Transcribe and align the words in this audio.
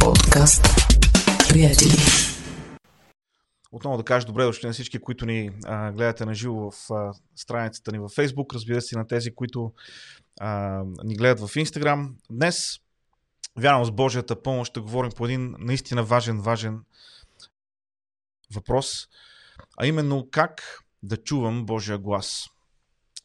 подкаст 0.00 0.64
Приятели. 1.48 1.92
Отново 3.72 3.96
да 3.96 4.04
кажа 4.04 4.26
добре 4.26 4.44
дошли 4.44 4.66
на 4.66 4.72
всички, 4.72 4.98
които 4.98 5.26
ни 5.26 5.50
а, 5.64 5.92
гледате 5.92 6.24
на 6.24 6.34
живо 6.34 6.70
в 6.70 6.90
а, 6.90 7.12
страницата 7.36 7.92
ни 7.92 7.98
във 7.98 8.12
Facebook, 8.12 8.54
разбира 8.54 8.80
се 8.80 8.98
на 8.98 9.06
тези, 9.06 9.34
които 9.34 9.72
а, 10.40 10.82
ни 11.04 11.16
гледат 11.16 11.40
в 11.40 11.54
Instagram. 11.54 12.10
Днес, 12.30 12.78
вярвам 13.58 13.84
с 13.84 13.90
Божията 13.90 14.42
помощ, 14.42 14.70
ще 14.70 14.80
говорим 14.80 15.10
по 15.16 15.24
един 15.24 15.54
наистина 15.58 16.02
важен, 16.02 16.40
важен 16.40 16.80
въпрос, 18.54 19.06
а 19.78 19.86
именно 19.86 20.28
как 20.30 20.84
да 21.02 21.16
чувам 21.16 21.66
Божия 21.66 21.98
глас. 21.98 22.44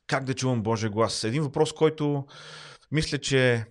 Как 0.08 0.24
да 0.24 0.34
чувам 0.34 0.64
Божия 0.64 0.90
глас? 0.90 1.24
Един 1.24 1.44
въпрос, 1.44 1.74
който 1.74 2.26
мисля, 2.92 3.18
че 3.18 3.66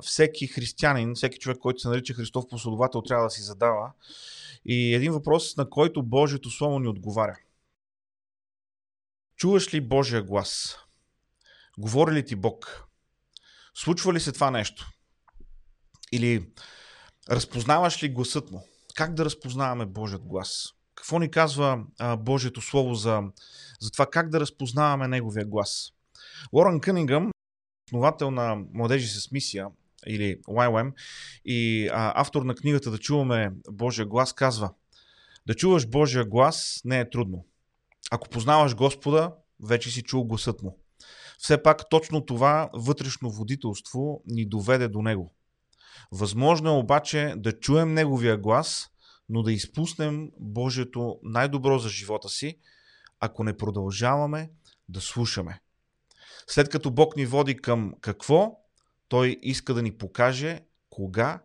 всеки 0.00 0.46
християнин, 0.46 1.14
всеки 1.14 1.38
човек, 1.38 1.58
който 1.58 1.80
се 1.80 1.88
нарича 1.88 2.14
Христов 2.14 2.44
последовател, 2.50 3.02
трябва 3.02 3.24
да 3.24 3.30
си 3.30 3.42
задава. 3.42 3.92
И 4.64 4.94
един 4.94 5.12
въпрос, 5.12 5.56
на 5.56 5.70
който 5.70 6.02
Божието 6.02 6.50
Слово 6.50 6.78
ни 6.78 6.88
отговаря. 6.88 7.38
Чуваш 9.36 9.74
ли 9.74 9.80
Божия 9.80 10.22
глас? 10.22 10.76
Говори 11.78 12.14
ли 12.14 12.24
ти 12.24 12.36
Бог? 12.36 12.86
Случва 13.74 14.12
ли 14.12 14.20
се 14.20 14.32
това 14.32 14.50
нещо? 14.50 14.90
Или 16.12 16.50
разпознаваш 17.30 18.02
ли 18.02 18.08
гласът 18.08 18.50
му? 18.50 18.68
Как 18.94 19.14
да 19.14 19.24
разпознаваме 19.24 19.86
Божият 19.86 20.26
глас? 20.26 20.72
Какво 20.94 21.18
ни 21.18 21.30
казва 21.30 21.84
а, 21.98 22.16
Божието 22.16 22.60
Слово 22.60 22.94
за, 22.94 23.22
за 23.80 23.90
това 23.90 24.06
как 24.06 24.28
да 24.28 24.40
разпознаваме 24.40 25.08
Неговия 25.08 25.46
глас? 25.46 25.92
Лорен 26.52 26.80
Кънингъм, 26.80 27.30
основател 27.90 28.30
на 28.30 28.56
Младежи 28.72 29.08
с 29.08 29.30
мисия, 29.30 29.68
или 30.06 30.40
YWAM, 30.48 30.92
и 31.44 31.88
а, 31.92 32.20
автор 32.20 32.42
на 32.42 32.54
книгата 32.54 32.90
Да 32.90 32.98
чуваме 32.98 33.52
Божия 33.70 34.06
глас, 34.06 34.32
казва 34.32 34.70
Да 35.46 35.54
чуваш 35.54 35.86
Божия 35.86 36.24
глас 36.24 36.80
не 36.84 37.00
е 37.00 37.10
трудно. 37.10 37.46
Ако 38.10 38.28
познаваш 38.28 38.74
Господа, 38.74 39.32
вече 39.62 39.90
си 39.90 40.02
чул 40.02 40.24
гласът 40.24 40.62
му. 40.62 40.78
Все 41.38 41.62
пак 41.62 41.88
точно 41.88 42.26
това 42.26 42.70
вътрешно 42.74 43.30
водителство 43.30 44.22
ни 44.26 44.46
доведе 44.46 44.88
до 44.88 45.02
Него. 45.02 45.34
Възможно 46.12 46.68
е 46.70 46.78
обаче 46.78 47.34
да 47.36 47.52
чуем 47.52 47.94
Неговия 47.94 48.36
глас, 48.36 48.88
но 49.28 49.42
да 49.42 49.52
изпуснем 49.52 50.30
Божието 50.40 51.18
най-добро 51.22 51.78
за 51.78 51.88
живота 51.88 52.28
си, 52.28 52.58
ако 53.20 53.44
не 53.44 53.56
продължаваме 53.56 54.50
да 54.88 55.00
слушаме. 55.00 55.60
След 56.46 56.68
като 56.68 56.90
Бог 56.90 57.16
ни 57.16 57.26
води 57.26 57.56
към 57.56 57.94
какво, 58.00 58.61
Той 59.12 59.38
иска 59.42 59.74
да 59.74 59.82
ни 59.82 59.98
покаже 59.98 60.60
кога 60.90 61.42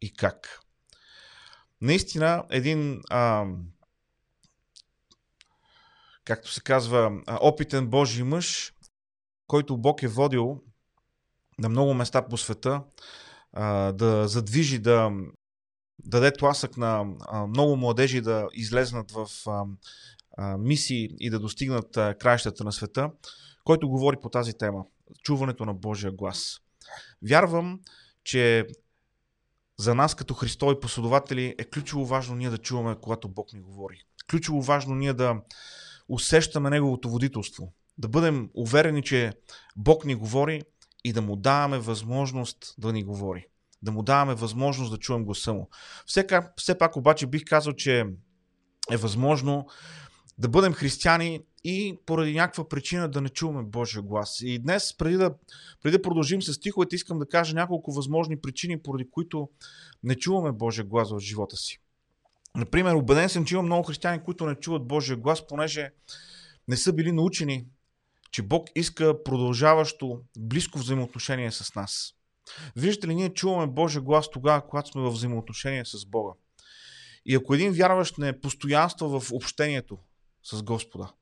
и 0.00 0.14
как. 0.14 0.60
Наистина, 1.80 2.44
един, 2.50 3.00
а, 3.10 3.46
както 6.24 6.52
се 6.52 6.60
казва, 6.60 7.22
опитен 7.40 7.86
Божий 7.86 8.24
мъж, 8.24 8.74
който 9.46 9.76
Бог 9.76 10.02
е 10.02 10.08
водил 10.08 10.62
на 11.58 11.68
много 11.68 11.94
места 11.94 12.28
по 12.28 12.36
света, 12.36 12.82
а, 13.52 13.92
да 13.92 14.28
задвижи, 14.28 14.78
да 14.78 15.10
даде 15.98 16.32
тласък 16.32 16.76
на 16.76 17.04
а, 17.20 17.46
много 17.46 17.76
младежи 17.76 18.20
да 18.20 18.48
излезнат 18.52 19.10
в 19.10 19.28
а, 19.46 19.64
а, 20.36 20.58
мисии 20.58 21.08
и 21.20 21.30
да 21.30 21.38
достигнат 21.38 21.92
краищата 21.94 22.64
на 22.64 22.72
света, 22.72 23.10
който 23.64 23.88
говори 23.88 24.16
по 24.22 24.28
тази 24.28 24.58
тема 24.58 24.84
чуването 25.22 25.64
на 25.64 25.74
Божия 25.74 26.12
глас. 26.12 26.60
Вярвам, 27.22 27.80
че 28.24 28.66
за 29.78 29.94
нас 29.94 30.14
като 30.14 30.34
Христови 30.34 30.80
последователи 30.80 31.54
е 31.58 31.64
ключово 31.64 32.06
важно 32.06 32.36
ние 32.36 32.50
да 32.50 32.58
чуваме, 32.58 32.96
когато 33.00 33.28
Бог 33.28 33.52
ни 33.52 33.60
говори. 33.60 34.04
Ключово 34.30 34.62
важно 34.62 34.94
ние 34.94 35.12
да 35.12 35.36
усещаме 36.08 36.70
Неговото 36.70 37.10
водителство. 37.10 37.72
Да 37.98 38.08
бъдем 38.08 38.50
уверени, 38.54 39.02
че 39.02 39.32
Бог 39.76 40.04
ни 40.04 40.14
говори 40.14 40.62
и 41.04 41.12
да 41.12 41.22
му 41.22 41.36
даваме 41.36 41.78
възможност 41.78 42.74
да 42.78 42.92
ни 42.92 43.04
говори. 43.04 43.46
Да 43.82 43.92
му 43.92 44.02
даваме 44.02 44.34
възможност 44.34 44.90
да 44.90 44.98
чуем 44.98 45.24
гласа 45.24 45.52
му. 45.52 45.68
Все, 46.06 46.26
все 46.56 46.78
пак 46.78 46.96
обаче 46.96 47.26
бих 47.26 47.44
казал, 47.44 47.72
че 47.72 48.04
е 48.90 48.96
възможно 48.96 49.66
да 50.38 50.48
бъдем 50.48 50.72
християни 50.72 51.40
и 51.68 51.98
поради 52.06 52.34
някаква 52.34 52.68
причина 52.68 53.08
да 53.08 53.20
не 53.20 53.28
чуваме 53.28 53.62
Божия 53.62 54.02
глас. 54.02 54.40
И 54.40 54.58
днес, 54.58 54.96
преди 54.96 55.16
да, 55.16 55.34
преди 55.82 55.96
да 55.96 56.02
продължим 56.02 56.42
с 56.42 56.54
стиховете, 56.54 56.96
искам 56.96 57.18
да 57.18 57.28
кажа 57.28 57.54
няколко 57.54 57.92
възможни 57.92 58.40
причини, 58.40 58.82
поради 58.82 59.10
които 59.10 59.48
не 60.02 60.14
чуваме 60.14 60.52
Божия 60.52 60.84
глас 60.84 61.10
в 61.10 61.20
живота 61.20 61.56
си. 61.56 61.78
Например, 62.56 62.94
убеден 62.94 63.28
съм, 63.28 63.44
че 63.44 63.54
има 63.54 63.62
много 63.62 63.82
християни, 63.82 64.22
които 64.24 64.46
не 64.46 64.54
чуват 64.54 64.86
Божия 64.86 65.16
глас, 65.16 65.46
понеже 65.46 65.90
не 66.68 66.76
са 66.76 66.92
били 66.92 67.12
научени, 67.12 67.66
че 68.30 68.42
Бог 68.42 68.68
иска 68.74 69.22
продължаващо 69.22 70.20
близко 70.38 70.78
взаимоотношение 70.78 71.52
с 71.52 71.74
нас. 71.74 72.12
Виждате 72.76 73.08
ли, 73.08 73.14
ние 73.14 73.34
чуваме 73.34 73.66
Божия 73.66 74.02
глас 74.02 74.30
тогава, 74.30 74.66
когато 74.66 74.88
сме 74.88 75.02
в 75.02 75.10
взаимоотношение 75.10 75.84
с 75.84 76.06
Бога. 76.06 76.32
И 77.24 77.34
ако 77.34 77.54
един 77.54 77.72
вярващ 77.72 78.18
не 78.18 78.40
постоянства 78.40 79.20
в 79.20 79.32
общението 79.32 79.98
с 80.42 80.62
Господа, 80.62 81.12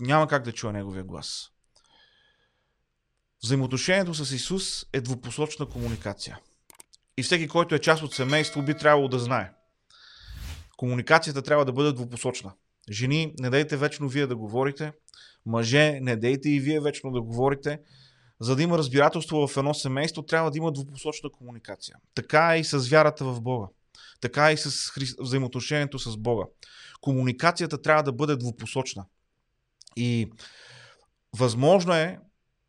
няма 0.00 0.28
как 0.28 0.44
да 0.44 0.52
чуе 0.52 0.72
Неговия 0.72 1.04
глас. 1.04 1.50
Взаимоотношението 3.42 4.14
с 4.14 4.32
Исус 4.32 4.86
е 4.92 5.00
двупосочна 5.00 5.66
комуникация. 5.66 6.38
И 7.16 7.22
всеки, 7.22 7.48
който 7.48 7.74
е 7.74 7.78
част 7.78 8.02
от 8.02 8.14
семейство, 8.14 8.62
би 8.62 8.76
трябвало 8.76 9.08
да 9.08 9.18
знае. 9.18 9.52
Комуникацията 10.76 11.42
трябва 11.42 11.64
да 11.64 11.72
бъде 11.72 11.92
двупосочна. 11.92 12.52
Жени, 12.90 13.34
не 13.38 13.50
дайте 13.50 13.76
вечно 13.76 14.08
вие 14.08 14.26
да 14.26 14.36
говорите. 14.36 14.92
Мъже, 15.46 15.98
не 16.00 16.16
дайте 16.16 16.48
и 16.48 16.60
вие 16.60 16.80
вечно 16.80 17.10
да 17.10 17.22
говорите. 17.22 17.78
За 18.40 18.56
да 18.56 18.62
има 18.62 18.78
разбирателство 18.78 19.48
в 19.48 19.56
едно 19.56 19.74
семейство, 19.74 20.22
трябва 20.22 20.50
да 20.50 20.58
има 20.58 20.72
двупосочна 20.72 21.30
комуникация. 21.30 21.96
Така 22.14 22.56
е 22.56 22.60
и 22.60 22.64
с 22.64 22.88
вярата 22.88 23.24
в 23.24 23.40
Бога. 23.40 23.66
Така 24.20 24.50
е 24.50 24.52
и 24.52 24.56
с 24.56 24.92
взаимоотношението 25.18 25.98
с 25.98 26.16
Бога. 26.16 26.44
Комуникацията 27.00 27.82
трябва 27.82 28.02
да 28.02 28.12
бъде 28.12 28.36
двупосочна. 28.36 29.04
И 30.00 30.32
възможно 31.36 31.94
е 31.94 32.18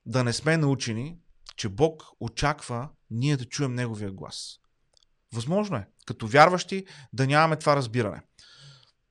да 0.06 0.24
не 0.24 0.34
сме 0.34 0.58
научени, 0.58 1.18
че 1.56 1.70
Бог 1.70 2.04
очаква 2.20 2.90
ние 3.10 3.38
да 3.38 3.46
чуем 3.46 3.74
Неговия 3.74 4.12
глас. 4.12 4.60
Възможно 5.34 5.78
е, 5.78 5.88
като 6.06 6.28
вярващи, 6.28 6.86
да 7.14 7.28
нямаме 7.28 7.56
това 7.56 7.76
разбиране. 7.76 8.22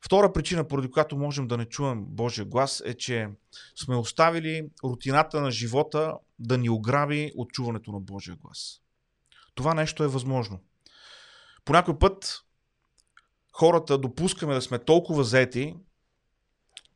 Втора 0.04 0.32
причина, 0.32 0.68
поради 0.68 0.90
която 0.90 1.16
можем 1.16 1.48
да 1.48 1.56
не 1.56 1.64
чуем 1.64 2.04
Божия 2.04 2.44
глас, 2.44 2.82
е, 2.84 2.94
че 2.94 3.28
сме 3.76 3.96
оставили 3.96 4.68
рутината 4.84 5.40
на 5.40 5.50
живота 5.50 6.14
да 6.38 6.58
ни 6.58 6.70
ограби 6.70 7.32
от 7.36 7.52
чуването 7.52 7.92
на 7.92 8.00
Божия 8.00 8.36
глас. 8.36 8.80
Това 9.54 9.74
нещо 9.74 10.04
е 10.04 10.08
възможно. 10.08 10.60
По 11.64 11.72
някой 11.72 11.98
път 11.98 12.44
хората 13.52 13.98
допускаме 13.98 14.54
да 14.54 14.62
сме 14.62 14.78
толкова 14.78 15.24
заети, 15.24 15.76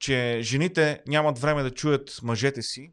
че 0.02 0.40
жените 0.42 1.02
нямат 1.06 1.38
време 1.38 1.62
да 1.62 1.74
чуят 1.74 2.18
мъжете 2.22 2.62
си, 2.62 2.92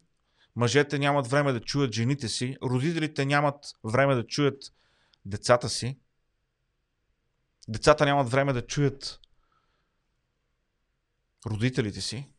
мъжете 0.56 1.00
нямат 1.00 1.28
време 1.28 1.54
да 1.54 1.60
чуят 1.60 1.94
жените 1.94 2.28
си, 2.28 2.58
родителите 2.64 3.26
нямат 3.26 3.66
време 3.84 4.16
да 4.16 4.28
чуят 4.28 4.64
децата 5.26 5.70
си, 5.70 6.00
децата 7.68 8.06
нямат 8.06 8.30
време 8.30 8.54
да 8.54 8.68
чуят 8.68 9.20
родителите 11.46 12.02
си. 12.02 12.30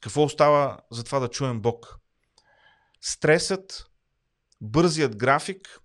Какво 0.00 0.22
остава 0.22 0.78
за 0.90 1.04
това 1.04 1.18
да 1.18 1.28
чуем 1.28 1.60
Бог? 1.60 1.98
Стресът, 3.00 3.90
бързият 4.60 5.16
график 5.16 5.80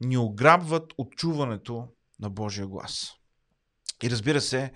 ни 0.00 0.16
ограбват 0.16 0.92
от 0.98 1.16
чуването 1.16 1.88
на 2.20 2.30
Божия 2.30 2.66
глас. 2.66 3.12
И 4.02 4.10
разбира 4.10 4.40
се, 4.40 4.72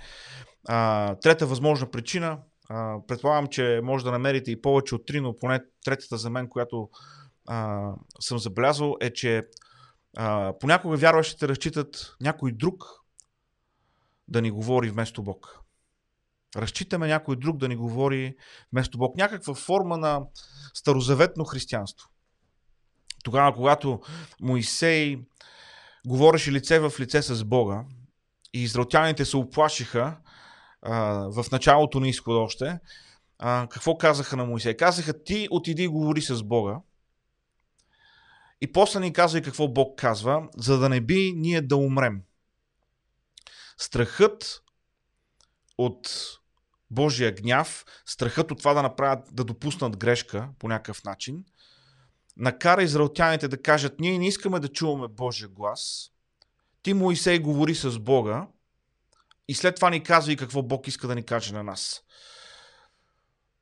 а, 0.68 1.14
трета 1.14 1.46
възможна 1.46 1.90
причина, 1.90 2.38
а, 2.68 2.96
предполагам, 3.08 3.46
че 3.46 3.80
може 3.82 4.04
да 4.04 4.12
намерите 4.12 4.50
и 4.50 4.62
повече 4.62 4.94
от 4.94 5.06
три, 5.06 5.20
но 5.20 5.36
поне 5.36 5.60
третата 5.84 6.16
за 6.16 6.30
мен, 6.30 6.48
която 6.48 6.88
а, 7.48 7.90
съм 8.20 8.38
забелязал, 8.38 8.96
е, 9.00 9.12
че 9.12 9.42
а, 10.16 10.52
понякога 10.60 10.96
вярващите 10.96 11.48
разчитат 11.48 12.16
някой 12.20 12.52
друг 12.52 12.84
да 14.28 14.42
ни 14.42 14.50
говори 14.50 14.90
вместо 14.90 15.22
Бог. 15.22 15.60
Разчитаме 16.56 17.06
някой 17.06 17.36
друг 17.36 17.56
да 17.56 17.68
ни 17.68 17.76
говори 17.76 18.36
вместо 18.72 18.98
Бог. 18.98 19.16
Някаква 19.16 19.54
форма 19.54 19.96
на 19.96 20.22
старозаветно 20.74 21.44
християнство. 21.44 22.08
Тогава, 23.24 23.54
когато 23.54 24.00
Моисей 24.40 25.18
говореше 26.06 26.52
лице 26.52 26.78
в 26.78 26.92
лице 27.00 27.22
с 27.22 27.44
Бога 27.44 27.84
и 28.56 28.62
израелтяните 28.62 29.24
се 29.24 29.36
оплашиха 29.36 30.16
а, 30.82 30.94
в 31.28 31.44
началото 31.52 32.00
на 32.00 32.08
изхода 32.08 32.38
още, 32.38 32.78
а, 33.38 33.66
какво 33.70 33.98
казаха 33.98 34.36
на 34.36 34.44
Моисей? 34.44 34.76
Казаха, 34.76 35.24
ти 35.24 35.48
отиди 35.50 35.82
и 35.82 35.88
говори 35.88 36.22
с 36.22 36.42
Бога 36.42 36.80
И 38.60 38.72
после 38.72 39.00
ни 39.00 39.12
казва 39.12 39.38
и 39.38 39.42
какво 39.42 39.68
Бог 39.68 39.98
казва, 39.98 40.48
за 40.56 40.78
да 40.78 40.88
не 40.88 41.00
би 41.00 41.32
ние 41.36 41.62
да 41.62 41.76
умрем. 41.76 42.22
Страхът 43.78 44.62
от 45.78 46.10
Божия 46.90 47.34
гняв, 47.34 47.84
страхът 48.06 48.50
от 48.50 48.58
това 48.58 48.74
да 48.74 48.82
направят, 48.82 49.28
да 49.32 49.44
допуснат 49.44 49.96
грешка 49.96 50.48
по 50.58 50.68
някакъв 50.68 51.04
начин, 51.04 51.44
накара 52.36 52.82
израелтяните 52.82 53.48
да 53.48 53.62
кажат, 53.62 54.00
ние 54.00 54.18
не 54.18 54.28
искаме 54.28 54.60
да 54.60 54.68
чуваме 54.68 55.08
Божия 55.08 55.48
глас. 55.48 56.10
Ти 56.86 56.94
Моисей 56.94 57.38
говори 57.38 57.74
с 57.74 57.98
Бога 57.98 58.46
и 59.48 59.54
след 59.54 59.76
това 59.76 59.90
ни 59.90 60.02
казва 60.02 60.32
и 60.32 60.36
какво 60.36 60.62
Бог 60.62 60.88
иска 60.88 61.06
да 61.06 61.14
ни 61.14 61.22
каже 61.22 61.54
на 61.54 61.62
нас. 61.62 62.02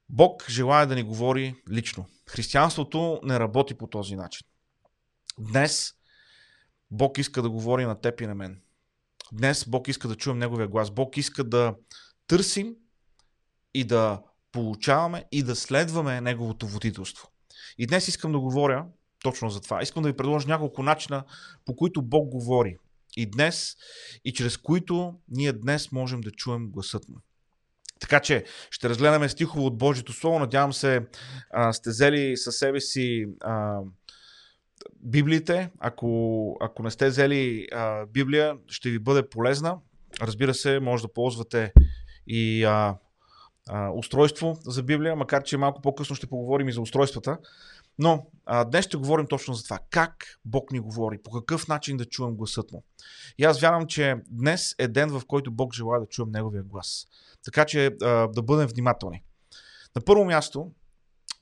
Бог 0.08 0.50
желая 0.50 0.86
да 0.86 0.94
ни 0.94 1.02
говори 1.02 1.62
лично. 1.70 2.06
Християнството 2.26 3.20
не 3.22 3.40
работи 3.40 3.74
по 3.74 3.86
този 3.86 4.16
начин. 4.16 4.46
Днес 5.38 5.94
Бог 6.90 7.18
иска 7.18 7.42
да 7.42 7.50
говори 7.50 7.84
на 7.84 8.00
теб 8.00 8.20
и 8.20 8.26
на 8.26 8.34
мен. 8.34 8.60
Днес 9.32 9.68
Бог 9.68 9.88
иска 9.88 10.08
да 10.08 10.16
чуем 10.16 10.38
Неговия 10.38 10.68
глас. 10.68 10.90
Бог 10.90 11.16
иска 11.16 11.44
да 11.44 11.74
търсим 12.26 12.76
и 13.74 13.84
да 13.84 14.22
получаваме 14.52 15.24
и 15.32 15.42
да 15.42 15.56
следваме 15.56 16.20
Неговото 16.20 16.66
водителство. 16.66 17.28
И 17.78 17.86
днес 17.86 18.08
искам 18.08 18.32
да 18.32 18.40
говоря 18.40 18.86
точно 19.22 19.50
за 19.50 19.60
това. 19.60 19.82
Искам 19.82 20.02
да 20.02 20.08
ви 20.08 20.16
предложа 20.16 20.48
няколко 20.48 20.82
начина, 20.82 21.24
по 21.64 21.76
които 21.76 22.02
Бог 22.02 22.28
говори. 22.28 22.78
И 23.16 23.30
днес, 23.30 23.76
и 24.24 24.32
чрез 24.32 24.56
които 24.56 25.14
ние 25.28 25.52
днес 25.52 25.92
можем 25.92 26.20
да 26.20 26.30
чуем 26.30 26.70
гласът 26.70 27.08
му. 27.08 27.16
Така 28.00 28.20
че 28.20 28.44
ще 28.70 28.88
разгледаме 28.88 29.28
стихово 29.28 29.66
от 29.66 29.78
Божието 29.78 30.12
Слово. 30.12 30.38
Надявам 30.38 30.72
се, 30.72 31.06
а, 31.50 31.72
сте 31.72 31.90
взели 31.90 32.36
със 32.36 32.56
себе 32.56 32.80
си 32.80 33.26
а, 33.40 33.78
Библиите. 35.00 35.70
Ако, 35.78 36.56
ако 36.60 36.82
не 36.82 36.90
сте 36.90 37.08
взели 37.08 37.66
а, 37.72 38.06
Библия, 38.06 38.56
ще 38.68 38.90
ви 38.90 38.98
бъде 38.98 39.28
полезна. 39.28 39.78
Разбира 40.20 40.54
се, 40.54 40.80
може 40.80 41.02
да 41.02 41.12
ползвате 41.12 41.72
и 42.26 42.64
а, 42.64 42.96
а, 43.68 43.90
устройство 43.90 44.58
за 44.66 44.82
Библия, 44.82 45.16
макар 45.16 45.42
че 45.42 45.56
малко 45.56 45.82
по-късно 45.82 46.16
ще 46.16 46.26
поговорим 46.26 46.68
и 46.68 46.72
за 46.72 46.80
устройствата. 46.80 47.38
Но 47.98 48.26
а, 48.46 48.64
днес 48.64 48.84
ще 48.84 48.96
говорим 48.96 49.26
точно 49.26 49.54
за 49.54 49.64
това. 49.64 49.78
Как 49.90 50.40
Бог 50.44 50.72
ни 50.72 50.80
говори, 50.80 51.22
по 51.22 51.30
какъв 51.30 51.68
начин 51.68 51.96
да 51.96 52.04
чуем 52.04 52.36
гласът 52.36 52.72
му. 52.72 52.84
И 53.38 53.44
аз 53.44 53.60
вярвам, 53.60 53.86
че 53.86 54.16
днес 54.30 54.74
е 54.78 54.88
ден, 54.88 55.10
в 55.10 55.22
който 55.26 55.50
Бог 55.50 55.74
желая 55.74 56.00
да 56.00 56.06
чуем 56.06 56.30
Неговия 56.30 56.62
глас. 56.62 57.06
Така 57.44 57.64
че 57.64 57.86
а, 58.02 58.26
да 58.28 58.42
бъдем 58.42 58.66
внимателни. 58.66 59.22
На 59.96 60.02
първо 60.04 60.24
място, 60.24 60.70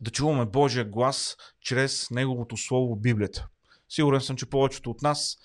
да 0.00 0.10
чуваме 0.10 0.46
Божия 0.46 0.84
глас 0.84 1.36
чрез 1.60 2.10
Неговото 2.10 2.56
Слово 2.56 2.96
Библията. 2.96 3.46
Сигурен 3.88 4.20
съм, 4.20 4.36
че 4.36 4.50
повечето 4.50 4.90
от 4.90 5.02
нас 5.02 5.38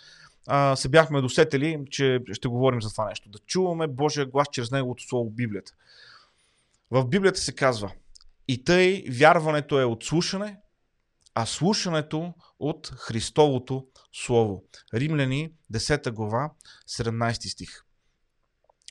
а, 0.47 0.75
се 0.75 0.89
бяхме 0.89 1.21
досетели, 1.21 1.85
че 1.89 2.19
ще 2.31 2.47
говорим 2.47 2.81
за 2.81 2.91
това 2.91 3.05
нещо. 3.09 3.29
Да 3.29 3.39
чуваме 3.39 3.87
Божия 3.87 4.25
глас 4.25 4.47
чрез 4.51 4.71
Неговото 4.71 5.03
Слово 5.03 5.29
Библията. 5.29 5.71
В 6.91 7.05
Библията 7.05 7.39
се 7.39 7.55
казва, 7.55 7.91
и 8.47 8.63
тъй 8.63 9.05
вярването 9.11 9.79
е 9.79 9.85
от 9.85 10.03
слушане, 10.03 10.57
а 11.39 11.45
слушането 11.45 12.33
от 12.59 12.87
Христовото 12.87 13.87
Слово. 14.13 14.63
Римляни, 14.93 15.53
10 15.73 16.11
глава, 16.11 16.51
17 16.89 17.53
стих. 17.53 17.69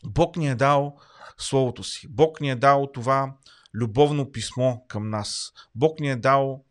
Бог 0.04 0.36
ни 0.36 0.48
е 0.48 0.54
дал 0.54 0.96
Словото 1.38 1.84
си. 1.84 2.08
Бог 2.10 2.40
ни 2.40 2.50
е 2.50 2.54
дал 2.54 2.90
това 2.94 3.34
любовно 3.74 4.32
писмо 4.32 4.76
към 4.88 5.10
нас. 5.10 5.52
Бог 5.74 6.00
ни 6.00 6.10
е 6.10 6.16
дал 6.16 6.64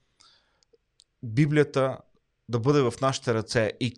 Библията 1.23 1.97
да 2.49 2.59
бъде 2.59 2.81
в 2.81 2.93
нашите 3.01 3.33
ръце. 3.33 3.71
И 3.79 3.93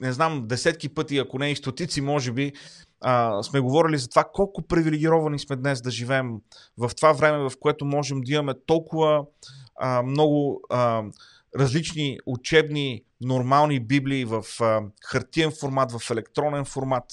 не 0.00 0.12
знам, 0.12 0.48
десетки 0.48 0.88
пъти, 0.88 1.18
ако 1.18 1.38
не 1.38 1.50
и 1.50 1.56
стотици, 1.56 2.00
може 2.00 2.32
би, 2.32 2.52
а, 3.00 3.42
сме 3.42 3.60
говорили 3.60 3.98
за 3.98 4.08
това 4.08 4.24
колко 4.32 4.62
привилегировани 4.62 5.38
сме 5.38 5.56
днес 5.56 5.82
да 5.82 5.90
живеем 5.90 6.40
в 6.78 6.90
това 6.96 7.12
време, 7.12 7.38
в 7.38 7.52
което 7.60 7.84
можем 7.84 8.20
да 8.20 8.32
имаме 8.32 8.54
толкова 8.66 9.24
а, 9.76 10.02
много 10.02 10.60
а, 10.70 11.02
различни 11.58 12.18
учебни, 12.26 13.04
нормални 13.20 13.80
библии 13.80 14.24
в 14.24 14.44
а, 14.60 14.82
хартиен 15.04 15.52
формат, 15.60 15.92
в 15.92 16.10
електронен 16.10 16.64
формат. 16.64 17.04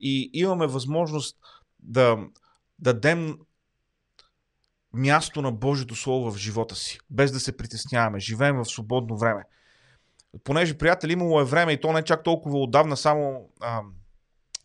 И 0.00 0.30
имаме 0.32 0.66
възможност 0.66 1.36
да 1.80 2.18
дадем 2.78 3.38
място 4.94 5.42
на 5.42 5.52
Божието 5.52 5.94
Слово 5.94 6.30
в 6.30 6.36
живота 6.36 6.74
си, 6.74 6.98
без 7.10 7.32
да 7.32 7.40
се 7.40 7.56
притесняваме. 7.56 8.20
Живеем 8.20 8.56
в 8.56 8.64
свободно 8.64 9.16
време. 9.16 9.42
Понеже, 10.44 10.78
приятели, 10.78 11.12
имало 11.12 11.40
е 11.40 11.44
време 11.44 11.72
и 11.72 11.80
то 11.80 11.92
не 11.92 12.02
чак 12.02 12.22
толкова 12.22 12.58
отдавна, 12.58 12.96
само 12.96 13.48
а, 13.60 13.82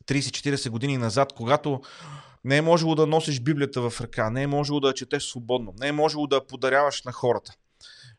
30-40 0.06 0.70
години 0.70 0.98
назад, 0.98 1.34
когато 1.34 1.82
не 2.44 2.58
е 2.58 2.62
можело 2.62 2.96
да 2.96 3.08
носиш 3.08 3.40
Библията 3.40 3.90
в 3.90 4.02
ръка, 4.02 4.30
не 4.30 4.44
е 4.44 4.48
можело 4.48 4.80
да 4.80 4.94
четеш 4.94 5.24
свободно, 5.24 5.74
не 5.80 5.88
е 5.88 5.92
можело 5.92 6.28
да 6.28 6.48
подаряваш 6.48 7.04
на 7.04 7.12
хората. 7.12 7.54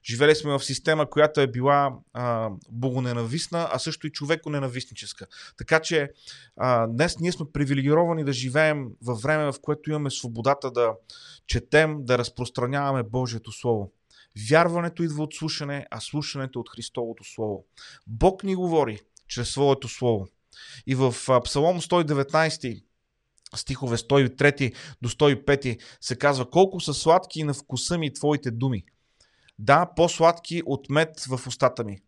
Живели 0.04 0.34
сме 0.34 0.50
в 0.50 0.64
система, 0.64 1.10
която 1.10 1.40
е 1.40 1.46
била 1.46 1.94
а, 2.12 2.50
богоненавистна, 2.70 3.68
а 3.72 3.78
също 3.78 4.06
и 4.06 4.12
човеконенавистническа. 4.12 5.26
Така 5.58 5.80
че 5.80 6.10
а, 6.56 6.86
днес 6.86 7.18
ние 7.18 7.32
сме 7.32 7.46
привилегировани 7.52 8.24
да 8.24 8.32
живеем 8.32 8.86
във 9.02 9.22
време, 9.22 9.52
в 9.52 9.54
което 9.62 9.90
имаме 9.90 10.10
свободата 10.10 10.70
да 10.70 10.92
четем, 11.46 12.04
да 12.04 12.18
разпространяваме 12.18 13.02
Божието 13.02 13.52
Слово. 13.52 13.92
Вярването 14.50 15.02
идва 15.02 15.22
от 15.22 15.34
слушане, 15.34 15.86
а 15.90 16.00
слушането 16.00 16.60
от 16.60 16.70
Христовото 16.70 17.24
Слово. 17.24 17.64
Бог 18.06 18.44
ни 18.44 18.54
говори 18.54 18.98
чрез 19.28 19.48
Своето 19.48 19.88
Слово. 19.88 20.28
И 20.86 20.94
в 20.94 21.14
Псалом 21.44 21.80
119 21.80 22.84
стихове 23.56 23.96
103 23.96 24.74
до 25.02 25.08
105 25.08 25.80
се 26.00 26.16
казва 26.16 26.50
колко 26.50 26.80
са 26.80 26.94
сладки 26.94 27.44
на 27.44 27.54
вкуса 27.54 27.98
ми 27.98 28.12
твоите 28.12 28.50
думи. 28.50 28.84
Да, 29.58 29.90
по-сладки 29.96 30.62
от 30.66 30.90
мед 30.90 31.20
в 31.20 31.46
устата 31.46 31.84
ми. 31.84 32.02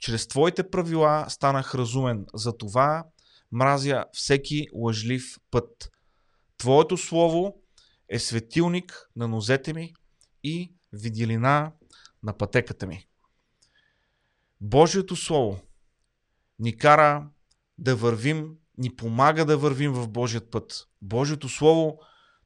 Чрез 0.00 0.28
твоите 0.28 0.70
правила 0.70 1.26
станах 1.28 1.74
разумен. 1.74 2.26
Затова 2.34 3.04
мразя 3.52 4.04
всеки 4.12 4.66
лъжлив 4.74 5.38
път. 5.50 5.90
Твоето 6.58 6.96
слово 6.96 7.54
е 8.08 8.18
светилник 8.18 9.10
на 9.16 9.28
нозете 9.28 9.72
ми 9.74 9.94
и 10.44 10.72
виделина 10.92 11.72
на 12.22 12.38
пътеката 12.38 12.86
ми. 12.86 13.06
Божието 14.60 15.16
Слово 15.16 15.60
ни 16.58 16.76
кара 16.76 17.28
да 17.78 17.96
вървим, 17.96 18.56
ни 18.78 18.96
помага 18.96 19.44
да 19.44 19.56
вървим 19.56 19.92
в 19.92 20.08
Божият 20.08 20.50
път. 20.50 20.88
Божието 21.02 21.48
Слово, 21.48 21.98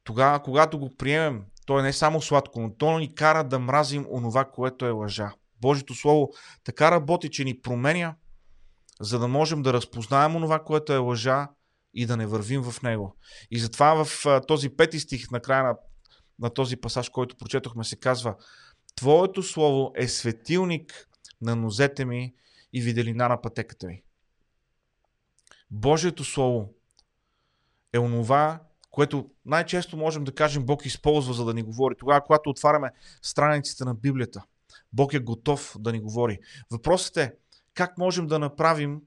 тогава, 0.05 0.43
когато 0.43 0.79
го 0.79 0.97
приемем, 0.97 1.43
то 1.67 1.79
е 1.79 1.83
не 1.83 1.93
само 1.93 2.23
сладко, 2.23 2.61
но 2.61 2.75
то 2.75 2.99
ни 2.99 3.15
кара 3.15 3.45
да 3.45 3.59
мразим 3.59 4.07
онова, 4.11 4.45
което 4.45 4.87
е 4.87 4.91
лъжа. 4.91 5.33
Божието 5.61 5.95
Слово 5.95 6.31
така 6.65 6.91
работи, 6.91 7.31
че 7.31 7.45
ни 7.45 7.61
променя, 7.61 8.15
за 9.01 9.19
да 9.19 9.29
можем 9.29 9.63
да 9.63 9.73
разпознаем 9.73 10.37
онова, 10.37 10.65
което 10.65 10.93
е 10.93 10.97
лъжа 10.97 11.49
и 11.95 12.07
да 12.07 12.17
не 12.17 12.27
вървим 12.27 12.63
в 12.63 12.83
него. 12.83 13.17
И 13.51 13.59
затова 13.59 14.05
в 14.05 14.41
този 14.47 14.69
пети 14.69 15.01
стих 15.01 15.31
на 15.31 15.41
края 15.41 15.63
на, 15.63 15.77
на 16.39 16.51
този 16.51 16.77
пасаж, 16.77 17.09
който 17.09 17.37
прочетохме, 17.37 17.85
се 17.85 17.97
казва 17.97 18.37
Твоето 18.97 19.43
Слово 19.43 19.93
е 19.97 20.09
светилник 20.09 21.09
на 21.41 21.57
нозете 21.57 22.05
ми 22.05 22.35
и 22.73 22.81
виделина 22.81 23.29
на 23.29 23.41
пътеката 23.41 23.87
ми. 23.87 24.03
Божието 25.71 26.25
Слово 26.25 26.75
е 27.93 27.99
онова, 27.99 28.61
което 28.91 29.31
най-често 29.45 29.97
можем 29.97 30.25
да 30.25 30.35
кажем 30.35 30.67
Бог 30.67 30.87
използва 30.87 31.35
за 31.35 31.45
да 31.45 31.55
ни 31.55 31.63
говори. 31.63 31.95
Тогава, 31.99 32.21
когато 32.25 32.51
отваряме 32.51 32.91
страниците 33.23 33.85
на 33.85 33.95
Библията, 33.95 34.45
Бог 34.93 35.15
е 35.15 35.19
готов 35.19 35.77
да 35.79 35.93
ни 35.93 36.01
говори. 36.01 36.39
Въпросът 36.71 37.17
е 37.17 37.33
как 37.75 37.99
можем 37.99 38.27
да 38.27 38.39
направим 38.39 39.01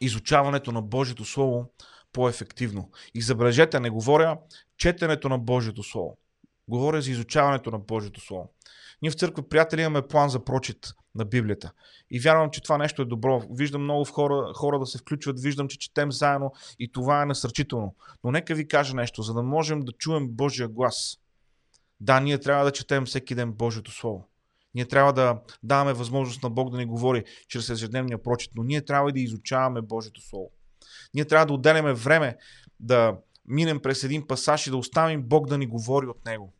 изучаването 0.00 0.72
на 0.72 0.82
Божието 0.82 1.24
Слово 1.24 1.72
по-ефективно. 2.12 2.90
И 3.14 3.22
забележете, 3.22 3.80
не 3.80 3.90
говоря 3.90 4.38
четенето 4.76 5.28
на 5.28 5.38
Божието 5.38 5.82
Слово. 5.82 6.18
Говоря 6.68 7.02
за 7.02 7.10
изучаването 7.10 7.70
на 7.70 7.78
Божието 7.78 8.20
Слово. 8.20 8.52
Ние 9.02 9.10
в 9.10 9.14
църква, 9.14 9.48
приятели, 9.48 9.80
имаме 9.80 10.08
план 10.08 10.28
за 10.28 10.44
прочит 10.44 10.92
на 11.14 11.24
Библията. 11.24 11.72
И 12.10 12.20
вярвам, 12.20 12.50
че 12.50 12.62
това 12.62 12.78
нещо 12.78 13.02
е 13.02 13.04
добро. 13.04 13.42
Виждам 13.50 13.82
много 13.82 14.04
хора, 14.04 14.52
хора 14.54 14.78
да 14.78 14.86
се 14.86 14.98
включват, 14.98 15.40
виждам, 15.40 15.68
че 15.68 15.78
четем 15.78 16.12
заедно 16.12 16.52
и 16.78 16.92
това 16.92 17.22
е 17.22 17.26
насърчително. 17.26 17.94
Но 18.24 18.30
нека 18.30 18.54
ви 18.54 18.68
кажа 18.68 18.94
нещо, 18.94 19.22
за 19.22 19.34
да 19.34 19.42
можем 19.42 19.80
да 19.80 19.92
чуем 19.92 20.28
Божия 20.28 20.68
глас. 20.68 21.18
Да, 22.00 22.20
ние 22.20 22.38
трябва 22.38 22.64
да 22.64 22.72
четем 22.72 23.04
всеки 23.04 23.34
ден 23.34 23.52
Божието 23.52 23.90
Слово. 23.90 24.28
Ние 24.74 24.84
трябва 24.84 25.12
да 25.12 25.40
даваме 25.62 25.92
възможност 25.92 26.42
на 26.42 26.50
Бог 26.50 26.70
да 26.70 26.78
ни 26.78 26.86
говори 26.86 27.24
чрез 27.48 27.70
ежедневния 27.70 28.22
прочит, 28.22 28.50
но 28.54 28.62
ние 28.62 28.84
трябва 28.84 29.10
и 29.10 29.12
да 29.12 29.20
изучаваме 29.20 29.80
Божието 29.80 30.20
Слово. 30.20 30.50
Ние 31.14 31.24
трябва 31.24 31.46
да 31.46 31.52
отделяме 31.52 31.92
време 31.92 32.36
да 32.80 33.16
минем 33.46 33.80
през 33.80 34.04
един 34.04 34.26
пасаж 34.26 34.66
и 34.66 34.70
да 34.70 34.76
оставим 34.76 35.22
Бог 35.22 35.48
да 35.48 35.58
ни 35.58 35.66
говори 35.66 36.06
от 36.06 36.24
него 36.24 36.52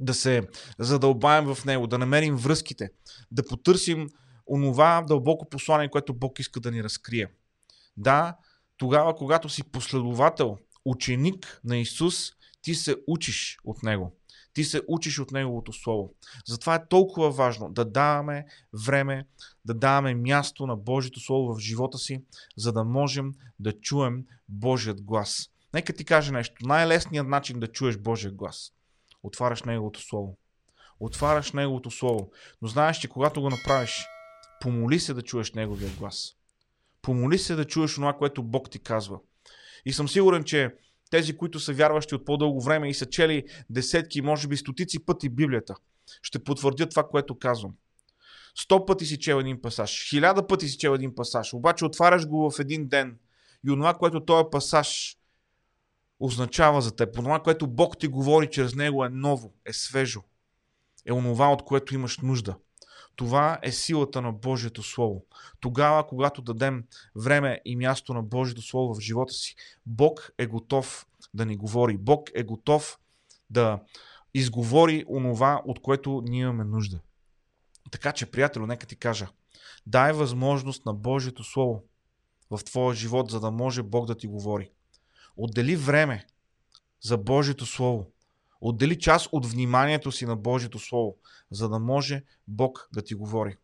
да 0.00 0.14
се 0.14 0.42
задълбаем 0.78 1.54
в 1.54 1.64
него, 1.64 1.86
да 1.86 1.98
намерим 1.98 2.36
връзките, 2.36 2.90
да 3.30 3.46
потърсим 3.46 4.08
онова 4.46 5.04
дълбоко 5.08 5.48
послание, 5.48 5.90
което 5.90 6.14
Бог 6.14 6.38
иска 6.38 6.60
да 6.60 6.70
ни 6.70 6.84
разкрие. 6.84 7.26
Да, 7.96 8.36
тогава, 8.76 9.14
когато 9.14 9.48
си 9.48 9.62
последовател, 9.62 10.58
ученик 10.84 11.60
на 11.64 11.78
Исус, 11.78 12.32
ти 12.62 12.74
се 12.74 12.96
учиш 13.06 13.58
от 13.64 13.82
Него. 13.82 14.16
Ти 14.52 14.64
се 14.64 14.82
учиш 14.88 15.18
от 15.18 15.30
Неговото 15.30 15.72
Слово. 15.72 16.14
Затова 16.46 16.74
е 16.74 16.88
толкова 16.88 17.30
важно 17.30 17.72
да 17.72 17.84
даваме 17.84 18.46
време, 18.86 19.26
да 19.64 19.74
даваме 19.74 20.14
място 20.14 20.66
на 20.66 20.76
Божието 20.76 21.20
Слово 21.20 21.54
в 21.54 21.58
живота 21.58 21.98
си, 21.98 22.24
за 22.56 22.72
да 22.72 22.84
можем 22.84 23.32
да 23.58 23.72
чуем 23.72 24.24
Божият 24.48 25.02
глас. 25.02 25.50
Нека 25.74 25.92
ти 25.92 26.04
кажа 26.04 26.32
нещо. 26.32 26.54
Най-лесният 26.66 27.28
начин 27.28 27.60
да 27.60 27.66
чуеш 27.66 27.98
Божия 27.98 28.32
глас. 28.32 28.72
Отваряш 29.22 29.62
Неговото 29.62 30.00
Слово. 30.00 30.36
Отваряш 31.00 31.52
Неговото 31.52 31.90
Слово. 31.90 32.30
Но 32.62 32.68
знаеш, 32.68 32.98
че 32.98 33.08
когато 33.08 33.40
го 33.40 33.50
направиш, 33.50 34.06
помоли 34.60 35.00
се 35.00 35.14
да 35.14 35.22
чуеш 35.22 35.52
Неговия 35.52 35.90
глас. 35.98 36.36
Помоли 37.02 37.38
се 37.38 37.54
да 37.54 37.64
чуеш 37.64 37.94
това, 37.94 38.12
което 38.12 38.42
Бог 38.42 38.70
ти 38.70 38.78
казва. 38.78 39.18
И 39.84 39.92
съм 39.92 40.08
сигурен, 40.08 40.44
че 40.44 40.74
тези, 41.10 41.36
които 41.36 41.60
са 41.60 41.72
вярващи 41.72 42.14
от 42.14 42.24
по-дълго 42.24 42.60
време 42.60 42.90
и 42.90 42.94
са 42.94 43.06
чели 43.06 43.44
десетки, 43.70 44.22
може 44.22 44.48
би 44.48 44.56
стотици 44.56 45.04
пъти 45.04 45.28
Библията, 45.28 45.74
ще 46.22 46.44
потвърдят 46.44 46.90
това, 46.90 47.08
което 47.08 47.38
казвам. 47.38 47.74
Сто 48.54 48.86
пъти 48.86 49.06
си 49.06 49.18
чел 49.18 49.36
един 49.36 49.62
пасаж, 49.62 50.08
хиляда 50.10 50.46
пъти 50.46 50.68
си 50.68 50.78
чел 50.78 50.90
един 50.90 51.14
пасаж, 51.14 51.54
обаче 51.54 51.84
отваряш 51.84 52.26
го 52.26 52.50
в 52.50 52.58
един 52.58 52.88
ден 52.88 53.18
и 53.66 53.70
онова, 53.70 53.94
което 53.94 54.24
този 54.24 54.44
пасаж 54.52 55.16
означава 56.20 56.80
за 56.80 56.96
теб, 56.96 57.18
онова, 57.18 57.42
което 57.42 57.66
Бог 57.66 57.98
ти 57.98 58.08
говори 58.08 58.50
чрез 58.50 58.74
него 58.74 59.04
е 59.04 59.08
ново, 59.08 59.52
е 59.64 59.72
свежо, 59.72 60.22
е 61.06 61.12
онова, 61.12 61.52
от 61.52 61.64
което 61.64 61.94
имаш 61.94 62.18
нужда– 62.18 62.56
това 63.20 63.58
е 63.62 63.72
силата 63.72 64.22
на 64.22 64.32
Божието 64.32 64.82
Слово. 64.82 65.24
Тогава, 65.60 66.06
когато 66.06 66.42
дадем 66.42 66.84
време 67.16 67.60
и 67.64 67.76
място 67.76 68.14
на 68.14 68.22
Божието 68.22 68.62
Слово 68.62 68.94
в 68.94 69.00
живота 69.00 69.32
си, 69.32 69.54
Бог 69.86 70.32
е 70.38 70.46
готов 70.46 71.06
да 71.34 71.46
ни 71.46 71.56
говори. 71.56 71.96
Бог 71.96 72.30
е 72.34 72.42
готов 72.42 72.98
да 73.50 73.80
изговори 74.34 75.04
онова, 75.08 75.62
от 75.64 75.82
което 75.82 76.22
ние 76.24 76.40
имаме 76.40 76.64
нужда. 76.64 77.00
Така 77.90 78.12
че, 78.12 78.30
приятел, 78.30 78.66
нека 78.66 78.86
ти 78.86 78.96
кажа, 78.96 79.28
дай 79.86 80.12
възможност 80.12 80.86
на 80.86 80.94
Божието 80.94 81.44
Слово 81.44 81.84
в 82.50 82.64
твоя 82.64 82.94
живот, 82.94 83.30
за 83.30 83.40
да 83.40 83.50
може 83.50 83.82
Бог 83.82 84.06
да 84.06 84.14
ти 84.14 84.26
говори. 84.26 84.70
Отдели 85.42 85.76
време 85.76 86.26
за 87.00 87.18
Божието 87.18 87.66
Слово. 87.66 88.06
Отдели 88.60 88.98
част 88.98 89.28
от 89.32 89.46
вниманието 89.46 90.12
си 90.12 90.26
на 90.26 90.36
Божието 90.36 90.78
Слово, 90.78 91.16
за 91.50 91.68
да 91.68 91.78
може 91.78 92.22
Бог 92.48 92.88
да 92.92 93.02
ти 93.02 93.14
говори. 93.14 93.56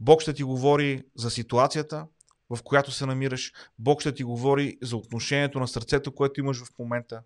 Бог 0.00 0.20
ще 0.20 0.34
ти 0.34 0.42
говори 0.42 1.04
за 1.14 1.30
ситуацията, 1.30 2.06
в 2.50 2.62
която 2.62 2.90
се 2.92 3.06
намираш. 3.06 3.52
Бог 3.78 4.00
ще 4.00 4.14
ти 4.14 4.24
говори 4.24 4.78
за 4.82 4.96
отношението 4.96 5.60
на 5.60 5.68
сърцето, 5.68 6.14
което 6.14 6.40
имаш 6.40 6.64
в 6.64 6.78
момента. 6.78 7.22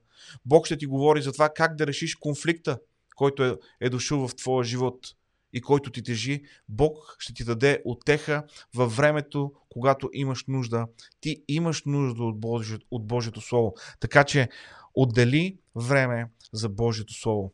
Бог 0.46 0.66
ще 0.66 0.78
ти 0.78 0.86
говори 0.86 1.22
за 1.22 1.32
това 1.32 1.48
как 1.48 1.76
да 1.76 1.86
решиш 1.86 2.14
конфликта, 2.14 2.78
който 3.16 3.44
е, 3.44 3.56
е 3.80 3.90
дошъл 3.90 4.28
в 4.28 4.36
твоя 4.36 4.64
живот 4.64 5.14
и 5.52 5.61
който 5.61 5.90
ти 5.90 6.02
тежи. 6.02 6.43
Бог 6.69 7.17
ще 7.19 7.35
ти 7.35 7.45
даде 7.45 7.83
отеха 7.85 8.45
във 8.75 8.97
времето, 8.97 9.52
когато 9.69 10.11
имаш 10.12 10.45
нужда. 10.49 10.87
Ти 11.21 11.45
имаш 11.49 11.83
нужда 11.87 12.25
от, 12.25 12.40
Божи, 12.40 12.78
от 12.90 13.07
Божието 13.07 13.40
Слово. 13.40 13.75
Така 14.00 14.25
че 14.25 14.49
отдели 14.95 15.59
време 15.75 16.31
за 16.52 16.69
Божието 16.69 17.14
Слово. 17.14 17.52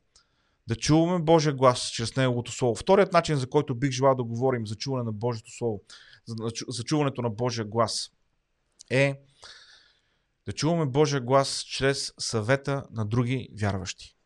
Да 0.67 0.77
чуваме 0.77 1.25
Божия 1.25 1.53
глас 1.53 1.91
чрез 1.91 2.17
Неговото 2.17 2.53
Слово. 2.53 2.75
Вторият 2.75 3.13
начин, 3.13 3.37
за 3.37 3.47
който 3.47 3.75
бих 3.75 3.91
желал 3.91 4.15
да 4.15 4.25
говорим 4.25 4.67
за 4.67 4.75
чуване 4.75 5.05
на 5.05 5.13
Божието 5.13 5.51
Слово, 5.57 5.81
за 6.69 6.85
чуването 6.85 7.23
на 7.23 7.31
Божия 7.31 7.65
глас, 7.65 8.11
е 8.91 9.21
да 10.47 10.53
чуваме 10.53 10.87
Божия 10.87 11.21
глас 11.21 11.65
чрез 11.69 12.13
съвета 12.19 12.85
на 12.91 13.07
други 13.07 13.49
вярващи. 13.61 14.17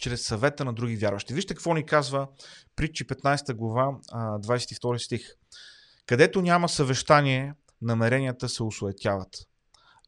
Чрез 0.00 0.22
съвета 0.22 0.64
на 0.64 0.72
други 0.72 0.96
вярващи. 0.96 1.34
Вижте 1.34 1.54
какво 1.54 1.74
ни 1.74 1.86
казва 1.86 2.28
Притчи 2.76 3.06
15 3.06 3.54
глава, 3.54 3.98
22 4.12 4.96
стих. 4.96 5.34
Където 6.06 6.42
няма 6.42 6.68
съвещание, 6.68 7.54
намеренията 7.82 8.48
се 8.48 8.62
усуетяват. 8.62 9.36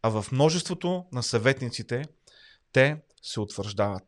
А 0.02 0.08
в 0.08 0.32
множеството 0.32 1.04
на 1.12 1.22
съветниците 1.22 2.04
те 2.72 2.96
се 3.22 3.40
утвърждават. 3.40 4.06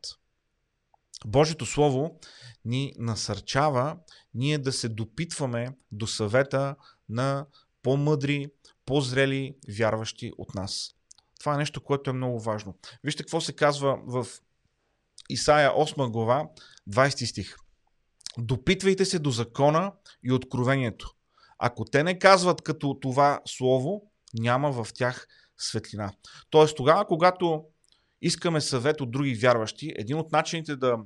Божието 1.25 1.65
Слово 1.65 2.19
ни 2.65 2.93
насърчава 2.97 3.97
ние 4.33 4.57
да 4.57 4.71
се 4.71 4.89
допитваме 4.89 5.67
до 5.91 6.07
съвета 6.07 6.75
на 7.09 7.45
по-мъдри, 7.83 8.47
по-зрели 8.85 9.55
вярващи 9.77 10.31
от 10.37 10.55
нас. 10.55 10.91
Това 11.39 11.53
е 11.53 11.57
нещо, 11.57 11.83
което 11.83 12.09
е 12.09 12.13
много 12.13 12.39
важно. 12.39 12.75
Вижте 13.03 13.23
какво 13.23 13.41
се 13.41 13.55
казва 13.55 13.99
в 14.07 14.27
Исаия 15.29 15.71
8 15.71 16.11
глава, 16.11 16.45
20 16.89 17.25
стих. 17.25 17.55
Допитвайте 18.37 19.05
се 19.05 19.19
до 19.19 19.29
закона 19.29 19.91
и 20.23 20.31
откровението. 20.31 21.11
Ако 21.59 21.85
те 21.85 22.03
не 22.03 22.19
казват 22.19 22.61
като 22.61 22.99
това 23.01 23.41
слово, 23.45 24.01
няма 24.33 24.71
в 24.71 24.87
тях 24.93 25.27
светлина. 25.57 26.11
Тоест 26.49 26.77
тогава, 26.77 27.05
когато 27.05 27.63
искаме 28.21 28.61
съвет 28.61 29.01
от 29.01 29.11
други 29.11 29.35
вярващи, 29.35 29.93
един 29.95 30.17
от 30.17 30.31
начините 30.31 30.75
да 30.75 30.97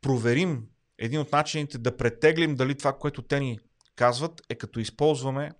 проверим, 0.00 0.62
един 0.98 1.20
от 1.20 1.32
начините 1.32 1.78
да 1.78 1.96
претеглим 1.96 2.54
дали 2.54 2.74
това, 2.74 2.92
което 2.92 3.22
те 3.22 3.40
ни 3.40 3.58
казват, 3.96 4.42
е 4.48 4.54
като 4.54 4.80
използваме, 4.80 5.52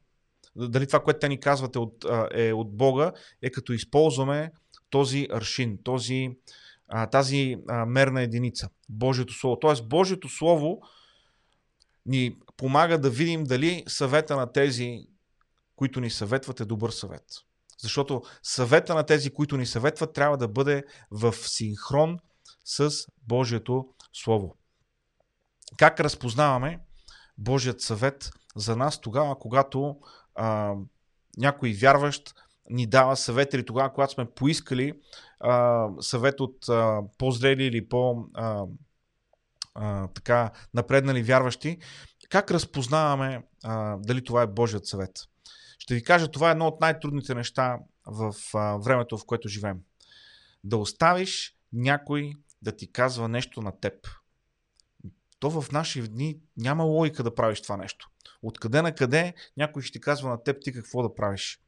дали 0.56 0.86
това, 0.86 1.02
което 1.02 1.20
те 1.20 1.28
ни 1.28 1.40
казват 1.40 1.76
е 1.76 1.78
от, 1.78 2.04
е 2.34 2.52
от 2.52 2.76
Бога, 2.76 3.12
е 3.42 3.50
като 3.50 3.72
използваме 3.72 4.52
този 4.90 5.28
аршин, 5.30 5.78
този, 5.84 6.30
тази 7.10 7.56
мерна 7.86 8.22
единица, 8.22 8.68
Божието 8.88 9.34
Слово. 9.34 9.58
Тоест, 9.58 9.88
Божието 9.88 10.28
Слово 10.28 10.80
ни 12.06 12.36
помага 12.56 12.98
да 12.98 13.10
видим 13.10 13.44
дали 13.44 13.84
съвета 13.88 14.36
на 14.36 14.52
тези, 14.52 14.98
които 15.76 16.00
ни 16.00 16.10
съветват, 16.10 16.60
е 16.60 16.64
добър 16.64 16.90
съвет. 16.90 17.24
Защото 17.82 18.22
съвета 18.42 18.94
на 18.94 19.02
тези, 19.02 19.30
които 19.30 19.56
ни 19.56 19.66
съветват, 19.66 20.12
трябва 20.12 20.36
да 20.36 20.48
бъде 20.48 20.84
в 21.10 21.32
синхрон 21.32 22.18
с 22.64 22.90
Божието 23.22 23.88
Слово. 24.12 24.56
Как 25.76 26.00
разпознаваме 26.00 26.80
Божият 27.38 27.80
съвет 27.80 28.30
за 28.56 28.76
нас 28.76 29.00
тогава, 29.00 29.38
когато 29.38 29.96
а, 30.34 30.74
някой 31.36 31.72
вярващ 31.72 32.34
ни 32.70 32.86
дава 32.86 33.16
съвет 33.16 33.54
или 33.54 33.64
тогава, 33.64 33.92
когато 33.92 34.12
сме 34.12 34.30
поискали 34.30 34.92
а, 35.40 35.88
съвет 36.00 36.40
от 36.40 36.68
а, 36.68 37.02
по-зрели 37.18 37.64
или 37.64 37.88
по- 37.88 38.28
а, 38.34 38.64
а, 39.74 40.08
така 40.08 40.50
напреднали 40.74 41.22
вярващи, 41.22 41.78
как 42.28 42.50
разпознаваме 42.50 43.42
а, 43.64 43.96
дали 43.96 44.24
това 44.24 44.42
е 44.42 44.46
Божият 44.46 44.86
съвет? 44.86 45.12
Ще 45.78 45.94
ви 45.94 46.04
кажа, 46.04 46.30
това 46.30 46.48
е 46.48 46.52
едно 46.52 46.66
от 46.66 46.80
най-трудните 46.80 47.34
неща 47.34 47.78
в 48.06 48.34
а, 48.54 48.76
времето, 48.76 49.18
в 49.18 49.26
което 49.26 49.48
живеем. 49.48 49.78
Да 50.64 50.76
оставиш 50.76 51.56
някой 51.72 52.32
да 52.62 52.76
ти 52.76 52.92
казва 52.92 53.28
нещо 53.28 53.62
на 53.62 53.80
теб. 53.80 53.94
То 55.38 55.50
в 55.50 55.72
наши 55.72 56.02
дни 56.02 56.38
няма 56.56 56.84
логика 56.84 57.22
да 57.22 57.34
правиш 57.34 57.62
това 57.62 57.76
нещо. 57.76 58.10
Откъде 58.42 58.82
на 58.82 58.94
къде 58.94 59.34
някой 59.56 59.82
ще 59.82 59.92
ти 59.92 60.00
казва 60.00 60.30
на 60.30 60.42
теб 60.42 60.56
ти 60.62 60.72
какво 60.72 61.02
да 61.02 61.14
правиш. 61.14 61.60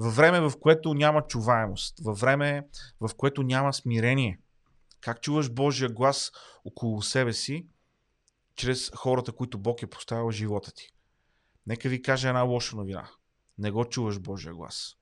Във 0.00 0.16
време, 0.16 0.40
в 0.40 0.52
което 0.60 0.94
няма 0.94 1.26
чуваемост, 1.26 1.94
във 2.04 2.20
време, 2.20 2.68
в 3.00 3.10
което 3.16 3.42
няма 3.42 3.74
смирение. 3.74 4.40
Как 5.00 5.20
чуваш 5.20 5.50
Божия 5.50 5.88
глас 5.88 6.32
около 6.64 7.02
себе 7.02 7.32
си, 7.32 7.66
чрез 8.56 8.90
хората, 8.94 9.32
които 9.32 9.58
Бог 9.58 9.82
е 9.82 9.86
поставил 9.86 10.26
в 10.28 10.32
живота 10.32 10.72
ти? 10.72 10.92
Нека 11.66 11.88
ви 11.88 12.02
кажа 12.02 12.28
една 12.28 12.42
лоша 12.42 12.76
новина 12.76 13.08
не 13.60 13.70
го 13.70 13.84
чуваш 13.84 14.18
Божия 14.18 14.54
глас. 14.54 14.96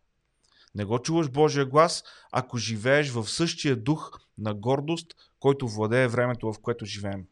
Не 0.74 0.84
го 0.84 0.98
чуваш 0.98 1.30
Божия 1.30 1.66
глас, 1.66 2.04
ако 2.32 2.58
живееш 2.58 3.10
в 3.10 3.28
същия 3.28 3.76
дух 3.76 4.20
на 4.38 4.54
гордост, 4.54 5.06
който 5.38 5.68
владее 5.68 6.08
времето, 6.08 6.52
в 6.52 6.58
което 6.62 6.84
живеем. 6.84 7.26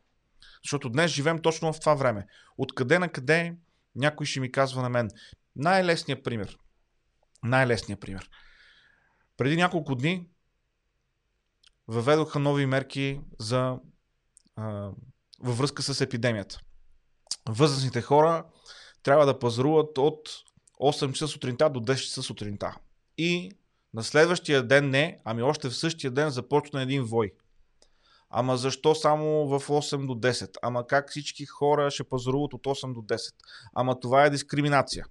Защото 0.64 0.88
днес 0.88 1.10
живеем 1.10 1.38
точно 1.42 1.72
в 1.72 1.80
това 1.80 1.94
време. 1.94 2.26
Откъде 2.58 2.98
на 2.98 3.08
къде 3.08 3.56
някой 3.94 4.26
ще 4.26 4.40
ми 4.40 4.52
казва 4.52 4.82
на 4.82 4.88
мен. 4.88 5.10
Най-лесният 5.56 6.24
пример. 6.24 6.58
Най-лесният 7.46 8.00
пример. 8.00 8.30
Преди 9.36 9.56
няколко 9.56 9.94
дни 9.94 10.28
въведоха 11.88 12.38
нови 12.38 12.66
мерки 12.66 13.20
за, 13.38 13.78
а, 14.56 14.90
във 15.40 15.58
връзка 15.58 15.82
с 15.82 16.00
епидемията. 16.00 16.60
Възрастните 17.48 18.02
хора 18.02 18.44
трябва 19.02 19.26
да 19.26 19.38
пазаруват 19.38 19.98
от 19.98 20.28
8 20.80 21.12
часа 21.12 21.28
сутринта 21.28 21.70
до 21.70 21.80
10 21.80 21.96
часа 21.96 22.22
сутринта. 22.22 22.76
И 23.18 23.50
на 23.94 24.02
следващия 24.02 24.62
ден 24.62 24.90
не, 24.90 25.20
ами 25.24 25.42
още 25.42 25.68
в 25.68 25.76
същия 25.76 26.10
ден 26.10 26.30
започна 26.30 26.82
един 26.82 27.02
вой. 27.02 27.32
Ама 28.30 28.56
защо 28.56 28.94
само 28.94 29.46
в 29.46 29.60
8 29.60 30.06
до 30.06 30.14
10? 30.14 30.56
Ама 30.62 30.86
как 30.86 31.10
всички 31.10 31.46
хора 31.46 31.90
ще 31.90 32.04
пазаруват 32.04 32.54
от 32.54 32.66
8 32.66 32.92
до 32.92 33.00
10? 33.00 33.34
Ама 33.74 34.00
това 34.00 34.24
е 34.24 34.30
дискриминация. 34.30 35.04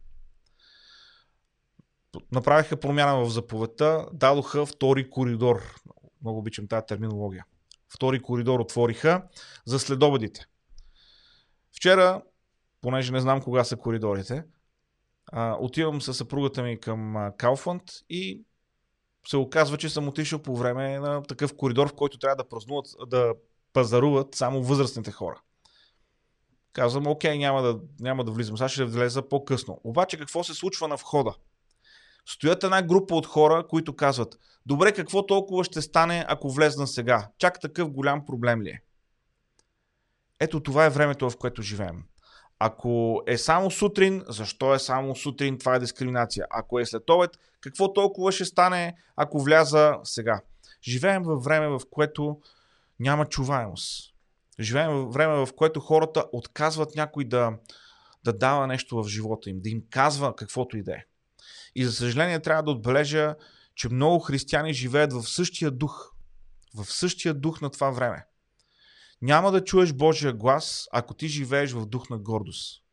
Направиха 2.31 2.79
промяна 2.79 3.25
в 3.25 3.29
заповедта, 3.29 4.05
дадоха 4.13 4.65
втори 4.65 5.09
коридор. 5.09 5.75
Много 6.21 6.39
обичам 6.39 6.67
тази 6.67 6.85
терминология. 6.87 7.45
Втори 7.89 8.21
коридор 8.21 8.59
отвориха 8.59 9.23
за 9.65 9.79
следобедите. 9.79 10.45
Вчера, 11.75 12.21
понеже 12.81 13.11
не 13.11 13.19
знам 13.19 13.41
кога 13.41 13.63
са 13.63 13.77
коридорите, 13.77 14.43
отивам 15.59 16.01
със 16.01 16.17
съпругата 16.17 16.63
ми 16.63 16.79
към 16.79 17.31
Кауфанд 17.37 17.81
и 18.09 18.43
се 19.27 19.37
оказва, 19.37 19.77
че 19.77 19.89
съм 19.89 20.07
отишъл 20.07 20.39
по 20.39 20.55
време 20.55 20.99
на 20.99 21.23
такъв 21.23 21.55
коридор, 21.55 21.89
в 21.89 21.95
който 21.95 22.17
трябва 22.17 22.35
да 22.35 22.49
празнуват, 22.49 22.85
да 23.07 23.33
пазаруват 23.73 24.35
само 24.35 24.63
възрастните 24.63 25.11
хора. 25.11 25.41
Казвам, 26.73 27.07
окей, 27.07 27.37
няма 27.37 27.61
да, 27.61 27.79
няма 27.99 28.23
да 28.23 28.31
влизам, 28.31 28.57
сега 28.57 28.69
ще 28.69 28.85
влеза 28.85 29.29
по-късно. 29.29 29.81
Обаче 29.83 30.17
какво 30.17 30.43
се 30.43 30.53
случва 30.53 30.87
на 30.87 30.95
входа? 30.95 31.33
Стоят 32.25 32.63
една 32.63 32.81
група 32.81 33.15
от 33.15 33.25
хора, 33.25 33.67
които 33.67 33.95
казват, 33.95 34.39
добре, 34.65 34.91
какво 34.91 35.25
толкова 35.25 35.63
ще 35.63 35.81
стане, 35.81 36.25
ако 36.27 36.49
влезна 36.49 36.87
сега? 36.87 37.29
Чак 37.37 37.59
такъв 37.61 37.91
голям 37.91 38.25
проблем 38.25 38.61
ли 38.61 38.69
е? 38.69 38.81
Ето 40.39 40.59
това 40.59 40.85
е 40.85 40.89
времето, 40.89 41.29
в 41.29 41.37
което 41.37 41.61
живеем. 41.61 42.03
Ако 42.59 43.21
е 43.27 43.37
само 43.37 43.71
сутрин, 43.71 44.23
защо 44.27 44.73
е 44.73 44.79
само 44.79 45.15
сутрин? 45.15 45.57
Това 45.57 45.75
е 45.75 45.79
дискриминация. 45.79 46.45
Ако 46.49 46.79
е 46.79 46.85
след 46.85 47.09
обед, 47.09 47.31
какво 47.61 47.93
толкова 47.93 48.31
ще 48.31 48.45
стане, 48.45 48.95
ако 49.15 49.39
вляза 49.39 49.97
сега? 50.03 50.41
Живеем 50.83 51.23
във 51.23 51.43
време, 51.43 51.67
в 51.67 51.81
което 51.91 52.39
няма 52.99 53.25
чуваемост. 53.25 54.13
Живеем 54.59 54.91
във 54.91 55.13
време, 55.13 55.45
в 55.45 55.49
което 55.55 55.79
хората 55.79 56.25
отказват 56.31 56.95
някой 56.95 57.25
да, 57.25 57.53
да 58.23 58.33
дава 58.33 58.67
нещо 58.67 59.03
в 59.03 59.07
живота 59.07 59.49
им, 59.49 59.59
да 59.61 59.69
им 59.69 59.83
казва 59.89 60.35
каквото 60.35 60.77
и 60.77 60.83
да 60.83 60.91
е. 60.91 61.03
И 61.75 61.85
за 61.85 61.91
съжаление 61.91 62.39
трябва 62.39 62.63
да 62.63 62.71
отбележа, 62.71 63.35
че 63.75 63.89
много 63.89 64.19
християни 64.19 64.73
живеят 64.73 65.13
в 65.13 65.23
същия 65.23 65.71
дух. 65.71 66.11
В 66.75 66.85
същия 66.85 67.33
дух 67.33 67.61
на 67.61 67.69
това 67.69 67.91
време. 67.91 68.25
Няма 69.21 69.51
да 69.51 69.63
чуеш 69.63 69.93
Божия 69.93 70.33
глас, 70.33 70.87
ако 70.91 71.13
ти 71.13 71.27
живееш 71.27 71.71
в 71.71 71.85
дух 71.85 72.09
на 72.09 72.17
гордост. 72.17 72.83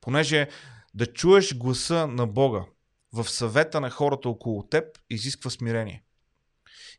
Понеже 0.00 0.48
да 0.94 1.06
чуеш 1.06 1.56
гласа 1.56 2.06
на 2.06 2.26
Бога 2.26 2.64
в 3.12 3.30
съвета 3.30 3.80
на 3.80 3.90
хората 3.90 4.28
около 4.28 4.68
теб 4.68 4.84
изисква 5.10 5.50
смирение. 5.50 6.04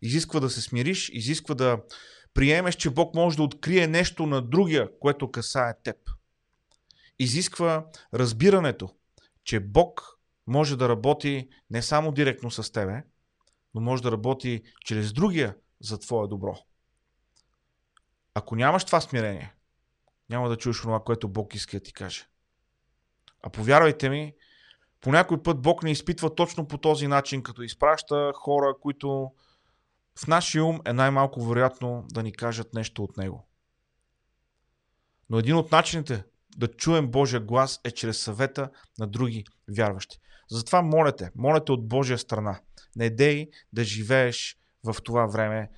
Изисква 0.01 0.39
да 0.39 0.49
се 0.49 0.61
смириш, 0.61 1.09
изисква 1.09 1.55
да 1.55 1.81
приемеш, 2.33 2.75
че 2.75 2.89
Бог 2.89 3.15
може 3.15 3.37
да 3.37 3.43
открие 3.43 3.87
нещо 3.87 4.25
на 4.25 4.41
другия, 4.41 4.99
което 4.99 5.31
касае 5.31 5.73
теб. 5.83 5.95
Изисква 7.19 7.85
разбирането, 8.13 8.89
че 9.43 9.59
Бог 9.59 10.14
може 10.47 10.77
да 10.77 10.89
работи 10.89 11.49
не 11.69 11.81
само 11.81 12.11
директно 12.11 12.51
с 12.51 12.71
тебе, 12.71 13.03
но 13.73 13.81
може 13.81 14.03
да 14.03 14.11
работи 14.11 14.63
чрез 14.85 15.13
другия 15.13 15.55
за 15.81 15.99
твое 15.99 16.27
добро. 16.27 16.57
Ако 18.33 18.55
нямаш 18.55 18.85
това 18.85 19.01
смирение, 19.01 19.53
няма 20.29 20.49
да 20.49 20.57
чуеш 20.57 20.81
това, 20.81 21.03
което 21.03 21.29
Бог 21.29 21.55
иска 21.55 21.77
да 21.77 21.83
ти 21.83 21.93
каже. 21.93 22.27
А 23.43 23.49
повярвайте 23.49 24.09
ми, 24.09 24.33
по 25.01 25.11
някой 25.11 25.43
път 25.43 25.61
Бог 25.61 25.83
не 25.83 25.91
изпитва 25.91 26.35
точно 26.35 26.67
по 26.67 26.77
този 26.77 27.07
начин, 27.07 27.43
като 27.43 27.61
изпраща 27.61 28.31
хора, 28.35 28.75
които 28.81 29.31
в 30.19 30.27
нашия 30.27 30.65
ум 30.65 30.81
е 30.85 30.93
най-малко 30.93 31.45
вероятно 31.45 32.05
да 32.11 32.23
ни 32.23 32.33
кажат 32.33 32.73
нещо 32.73 33.03
от 33.03 33.17
Него. 33.17 33.47
Но 35.29 35.39
един 35.39 35.55
от 35.55 35.71
начините 35.71 36.23
да 36.57 36.67
чуем 36.67 37.07
Божия 37.07 37.39
глас 37.39 37.81
е 37.83 37.91
чрез 37.91 38.19
съвета 38.19 38.69
на 38.99 39.07
други 39.07 39.45
вярващи. 39.75 40.19
Затова 40.47 40.81
молете, 40.81 41.31
молете 41.35 41.71
от 41.71 41.87
Божия 41.87 42.17
страна. 42.17 42.59
Не 42.95 43.09
дей 43.09 43.49
да 43.73 43.83
живееш 43.83 44.57
в 44.83 44.95
това 45.03 45.25
време 45.25 45.69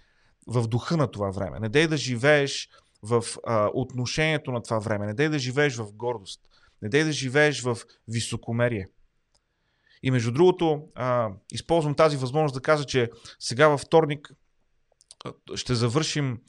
в 0.48 0.68
духа 0.68 0.98
на 0.98 1.08
това 1.12 1.30
време. 1.30 1.60
Не 1.60 1.70
дей 1.70 1.88
да 1.88 1.98
живееш 1.98 2.70
в 3.04 3.24
а, 3.46 3.70
отношението 3.74 4.52
на 4.52 4.63
това 4.63 4.80
време. 4.80 5.06
Не 5.06 5.13
дей 5.13 5.30
да 5.30 5.39
живееш 5.39 5.76
в 5.76 5.94
гордост. 5.94 6.41
Не 6.82 6.89
дей 6.89 7.04
да 7.04 7.12
живееш 7.12 7.62
в 7.62 7.78
високомерие. 8.08 8.88
И 10.04 10.12
между 10.12 10.32
другото, 10.32 10.84
а, 10.96 11.30
използвам 11.52 11.96
тази 11.96 12.18
възможност 12.18 12.56
да 12.56 12.62
кажа, 12.62 12.86
че 12.86 13.10
сега 13.39 13.68
във 13.68 13.82
вторник 13.82 14.34
ще 15.56 15.76
завършим 15.76 16.41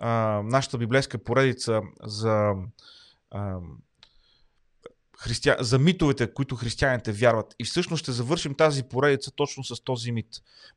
а, 0.00 0.42
нашата 0.44 0.78
библейска 0.78 1.18
поредица 1.18 1.80
за, 2.02 2.52
а, 3.30 3.58
христия... 5.18 5.56
за 5.60 5.78
митовете, 5.78 6.34
които 6.34 6.56
християните 6.56 7.12
вярват. 7.12 7.54
И 7.58 7.64
всъщност 7.64 8.02
ще 8.02 8.12
завършим 8.12 8.54
тази 8.54 8.82
поредица 8.82 9.30
точно 9.30 9.64
с 9.64 9.84
този 9.84 10.12
мит. 10.12 10.28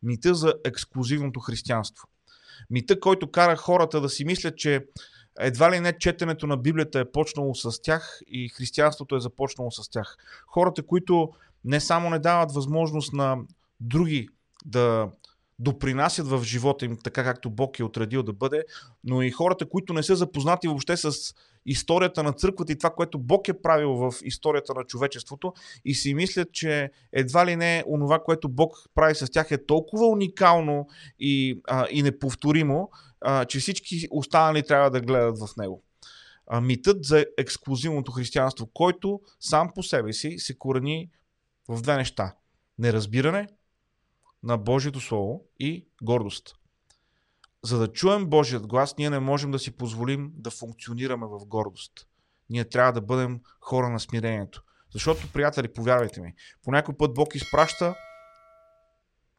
Мита 0.04 0.36
за 0.36 0.54
ексклюзивното 0.66 1.40
християнство. 1.40 2.08
Мита, 2.70 3.00
който 3.00 3.32
кара 3.32 3.56
хората 3.56 4.02
да 4.02 4.10
си 4.10 4.26
мислят, 4.26 4.58
че 4.58 4.86
едва 5.40 5.72
ли 5.72 5.80
не 5.80 5.98
четенето 5.98 6.48
на 6.48 6.58
Библията 6.58 7.00
е 7.00 7.12
почнало 7.12 7.56
с 7.56 7.82
тях 7.82 8.20
и 8.28 8.50
християнството 8.50 9.16
е 9.16 9.20
започнало 9.20 9.72
с 9.72 9.90
тях. 9.90 10.18
Хората, 10.48 10.84
които 10.84 11.30
не 11.66 11.80
само 11.80 12.10
не 12.10 12.20
дават 12.20 12.52
възможност 12.52 13.14
на 13.14 13.38
други 13.80 14.30
да 14.66 15.10
допринасят 15.60 16.28
в 16.28 16.44
живота 16.44 16.86
им 16.86 16.98
така 17.04 17.24
както 17.24 17.50
Бог 17.50 17.80
е 17.80 17.84
отредил 17.84 18.24
да 18.24 18.34
бъде, 18.34 18.64
но 19.04 19.22
и 19.22 19.32
хората, 19.32 19.70
които 19.70 19.94
не 19.94 20.04
са 20.04 20.16
запознати 20.16 20.68
въобще 20.68 20.98
с 20.98 21.12
историята 21.66 22.24
на 22.24 22.34
църквата 22.34 22.72
и 22.72 22.78
това, 22.78 22.90
което 22.90 23.20
Бог 23.20 23.48
е 23.48 23.62
правил 23.62 23.94
в 23.94 24.14
историята 24.24 24.74
на 24.74 24.84
човечеството 24.84 25.54
и 25.86 25.94
си 25.94 26.14
мислят, 26.14 26.52
че 26.52 26.92
едва 27.14 27.46
ли 27.46 27.56
не 27.56 27.84
онова, 27.88 28.20
което 28.24 28.50
Бог 28.50 28.78
прави 28.96 29.16
с 29.16 29.32
тях 29.32 29.52
е 29.52 29.66
толкова 29.66 30.08
уникално 30.08 30.88
и, 31.20 31.62
а, 31.68 31.88
и 31.92 32.04
неповторимо, 32.04 32.90
а, 33.22 33.46
че 33.46 33.60
всички 33.60 34.08
останали 34.12 34.64
трябва 34.64 34.92
да 34.92 35.02
гледат 35.02 35.40
в 35.40 35.50
него. 35.58 35.84
А, 36.48 36.62
митът 36.62 37.04
за 37.04 37.26
ексклюзивното 37.38 38.12
християнство, 38.12 38.70
който 38.74 39.22
сам 39.40 39.72
по 39.76 39.84
себе 39.84 40.14
си 40.14 40.38
се 40.38 40.58
корени 40.58 41.10
в 41.70 41.82
две 41.82 41.96
неща. 41.96 42.36
Неразбиране 42.80 43.48
на 44.44 44.58
Божието 44.58 45.00
Слово 45.00 45.46
и 45.60 45.88
гордост. 46.04 46.56
За 47.64 47.80
да 47.80 47.92
чуем 47.92 48.26
Божият 48.26 48.68
глас, 48.68 48.98
ние 48.98 49.10
не 49.10 49.20
можем 49.20 49.52
да 49.52 49.60
си 49.60 49.72
позволим 49.72 50.32
да 50.36 50.52
функционираме 50.52 51.26
в 51.26 51.46
гордост. 51.46 52.08
Ние 52.50 52.66
трябва 52.66 52.94
да 52.94 53.02
бъдем 53.02 53.42
хора 53.62 53.90
на 53.90 54.00
смирението. 54.00 54.64
Защото, 54.94 55.32
приятели, 55.34 55.74
повярвайте 55.74 56.22
ми, 56.22 56.34
по 56.64 56.72
някой 56.72 56.98
път 56.98 57.14
Бог 57.14 57.36
изпраща 57.36 57.96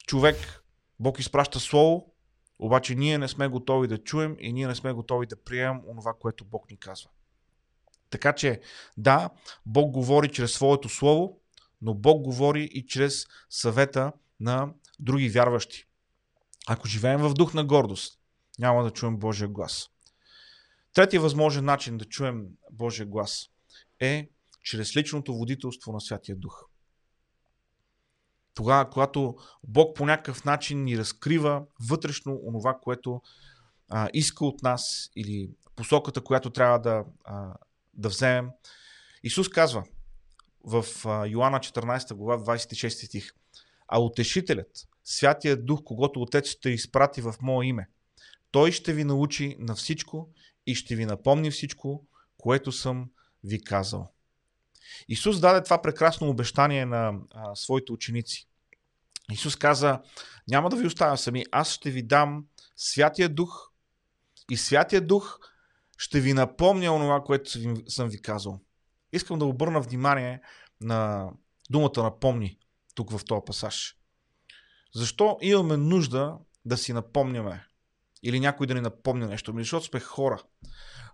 човек, 0.07 0.63
Бог 1.01 1.19
изпраща 1.19 1.61
Слово, 1.61 2.15
обаче 2.59 2.95
ние 2.95 3.19
не 3.19 3.29
сме 3.29 3.49
готови 3.49 3.89
да 3.89 3.99
чуем 3.99 4.37
и 4.41 4.53
ние 4.53 4.67
не 4.67 4.75
сме 4.75 4.93
готови 4.93 5.27
да 5.27 5.43
приемем 5.45 5.83
онова, 5.87 6.15
което 6.21 6.45
Бог 6.45 6.71
ни 6.71 6.79
казва. 6.79 7.11
Така 8.11 8.33
че, 8.33 8.61
да, 8.97 9.31
Бог 9.67 9.91
говори 9.91 10.29
чрез 10.33 10.53
своето 10.53 10.89
Слово, 10.89 11.41
но 11.83 11.95
Бог 11.95 12.23
говори 12.23 12.63
и 12.63 12.87
чрез 12.87 13.27
съвета 13.51 14.13
на 14.41 14.75
други 14.99 15.29
вярващи. 15.29 15.85
Ако 16.69 16.89
живеем 16.89 17.21
в 17.21 17.35
дух 17.35 17.55
на 17.55 17.65
гордост, 17.65 18.19
няма 18.59 18.85
да 18.85 18.91
чуем 18.91 19.17
Божия 19.17 19.49
глас. 19.49 19.89
Третия 20.95 21.21
възможен 21.21 21.65
начин 21.65 21.99
да 21.99 22.05
чуем 22.05 22.47
Божия 22.73 23.07
глас 23.07 23.47
е 24.01 24.29
чрез 24.63 24.97
личното 24.97 25.35
водителство 25.35 25.93
на 25.93 26.01
Святия 26.01 26.37
Дух. 26.37 26.65
Тогава, 28.55 28.91
когато 28.91 29.37
Бог 29.65 29.97
по 29.97 30.07
някакъв 30.07 30.45
начин 30.45 30.85
ни 30.85 30.99
разкрива 30.99 31.63
вътрешно 31.89 32.41
онова, 32.45 32.79
което 32.83 33.23
а, 33.89 34.09
иска 34.13 34.47
от 34.47 34.63
нас 34.63 35.11
или 35.17 35.51
посоката, 35.77 36.25
която 36.25 36.51
трябва 36.51 36.79
да, 36.79 37.05
а, 37.25 37.55
да 37.95 38.09
вземем. 38.09 38.51
Исус 39.23 39.49
казва 39.49 39.85
в 40.65 40.85
а, 41.05 41.27
Йоанна 41.27 41.59
14 41.59 42.15
глава 42.15 42.45
26 42.45 43.07
стих 43.07 43.33
А 43.89 44.01
утешителят, 44.01 44.89
Святия 45.05 45.57
Дух, 45.57 45.81
когато 45.85 46.23
Отец 46.23 46.49
ще 46.49 46.71
изпрати 46.71 47.21
в 47.21 47.35
Мое 47.43 47.67
име. 47.67 47.89
Той 48.51 48.73
ще 48.73 48.93
ви 48.93 49.05
научи 49.05 49.57
на 49.59 49.75
всичко 49.75 50.29
и 50.67 50.75
ще 50.75 50.97
ви 50.97 51.07
напомни 51.07 51.51
всичко, 51.51 52.07
което 52.39 52.73
съм 52.73 53.11
ви 53.45 53.65
казал. 53.65 54.13
Исус 55.09 55.41
даде 55.41 55.63
това 55.63 55.83
прекрасно 55.83 56.29
обещание 56.29 56.87
на 56.87 57.15
а, 57.31 57.55
своите 57.55 57.93
ученици. 57.93 58.49
Исус 59.33 59.57
каза, 59.57 60.01
няма 60.49 60.71
да 60.71 60.77
ви 60.77 60.87
оставя 60.87 61.19
сами, 61.19 61.45
аз 61.53 61.73
ще 61.73 61.91
ви 61.91 62.03
дам 62.03 62.47
Святия 62.77 63.29
Дух 63.29 63.71
и 64.51 64.57
Святия 64.57 65.01
Дух 65.01 65.39
ще 65.99 66.21
ви 66.21 66.33
напомня 66.33 66.95
онова, 66.95 67.25
което 67.25 67.51
съм 67.91 68.09
ви 68.09 68.23
казал. 68.23 68.61
Искам 69.13 69.39
да 69.39 69.45
обърна 69.45 69.81
внимание 69.81 70.41
на 70.81 71.31
думата 71.71 72.03
напомни 72.03 72.59
тук 72.99 73.11
в 73.11 73.25
този 73.25 73.41
пасаж. 73.47 73.97
Защо 74.95 75.39
имаме 75.41 75.77
нужда 75.77 76.39
да 76.65 76.77
си 76.77 76.93
напомняме 76.93 77.67
или 78.23 78.41
някой 78.41 78.67
да 78.67 78.75
ни 78.75 78.81
напомня 78.81 79.27
нещо, 79.27 79.51
ами 79.51 79.63
защото 79.63 79.87
сме 79.87 80.01
хора. 80.01 80.43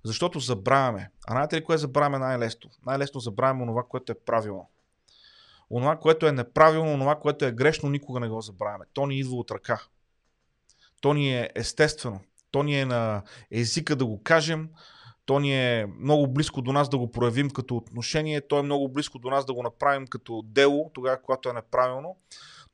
Защото 0.04 0.40
забравяме. 0.40 1.10
А 1.26 1.32
знаете 1.32 1.56
ли 1.56 1.64
кое 1.64 1.78
забравяме 1.78 2.18
най-лесно? 2.18 2.70
Най-лесно 2.86 3.20
забравяме 3.20 3.62
онова, 3.62 3.82
което 3.88 4.12
е 4.12 4.20
правилно. 4.26 4.70
Онова, 5.70 5.96
което 5.96 6.26
е 6.26 6.32
неправилно, 6.32 6.92
онова, 6.92 7.20
което 7.20 7.44
е 7.44 7.52
грешно, 7.52 7.90
никога 7.90 8.20
не 8.20 8.28
го 8.28 8.40
забравяме. 8.40 8.84
То 8.92 9.06
ни 9.06 9.18
идва 9.18 9.36
от 9.36 9.50
ръка. 9.50 9.82
То 11.00 11.14
ни 11.14 11.38
е 11.38 11.50
естествено. 11.54 12.20
То 12.50 12.62
ни 12.62 12.80
е 12.80 12.86
на 12.86 13.22
езика 13.50 13.96
да 13.96 14.06
го 14.06 14.22
кажем, 14.22 14.70
то 15.26 15.38
ни 15.38 15.54
е 15.54 15.86
много 16.00 16.26
близко 16.26 16.62
до 16.62 16.72
нас 16.72 16.88
да 16.88 16.98
го 16.98 17.10
проявим 17.10 17.50
като 17.50 17.76
отношение, 17.76 18.40
то 18.40 18.58
е 18.58 18.62
много 18.62 18.88
близко 18.88 19.18
до 19.18 19.30
нас 19.30 19.46
да 19.46 19.54
го 19.54 19.62
направим 19.62 20.06
като 20.06 20.42
дело, 20.44 20.90
тогава, 20.94 21.22
когато 21.22 21.48
е 21.48 21.52
неправилно. 21.52 22.16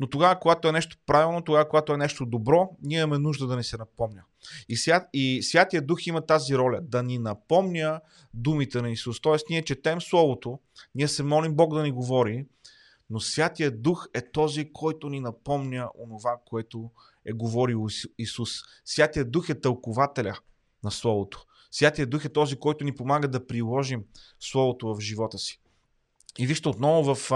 Но 0.01 0.07
тогава, 0.07 0.41
когато 0.41 0.69
е 0.69 0.73
нещо 0.73 0.97
правилно, 1.07 1.43
тогава, 1.43 1.69
когато 1.69 1.93
е 1.93 1.97
нещо 1.97 2.27
добро, 2.27 2.71
ние 2.83 2.99
имаме 2.99 3.19
нужда 3.19 3.47
да 3.47 3.57
ни 3.57 3.65
се 3.65 3.77
напомня. 3.77 4.23
И, 4.69 4.77
свят, 4.77 5.09
и 5.13 5.43
Святия 5.43 5.83
Дух 5.83 6.07
има 6.07 6.27
тази 6.27 6.57
роля, 6.57 6.81
да 6.83 7.03
ни 7.03 7.19
напомня 7.19 8.01
думите 8.35 8.83
на 8.83 8.91
Исус. 8.91 9.21
Тоест, 9.21 9.47
ние 9.51 9.63
четем 9.63 10.01
Словото, 10.01 10.59
ние 10.95 11.09
се 11.09 11.23
молим 11.23 11.55
Бог 11.55 11.75
да 11.75 11.83
ни 11.83 11.93
говори, 11.93 12.47
но 13.11 13.21
Святия 13.21 13.71
Дух 13.71 14.07
е 14.15 14.31
този, 14.31 14.73
който 14.73 15.09
ни 15.09 15.21
напомня 15.21 15.91
онова, 15.99 16.37
което 16.47 16.91
е 17.25 17.33
говорил 17.33 17.87
Исус. 18.19 18.51
Святия 18.85 19.25
Дух 19.25 19.49
е 19.49 19.61
тълкователя 19.61 20.39
на 20.85 20.91
Словото. 20.91 21.47
Святия 21.71 22.07
Дух 22.07 22.25
е 22.25 22.33
този, 22.33 22.57
който 22.57 22.85
ни 22.85 22.95
помага 22.95 23.29
да 23.29 23.47
приложим 23.47 24.05
Словото 24.41 24.95
в 24.95 25.01
живота 25.01 25.39
си. 25.39 25.61
И 26.39 26.47
вижте 26.47 26.69
отново 26.69 27.15
в 27.15 27.33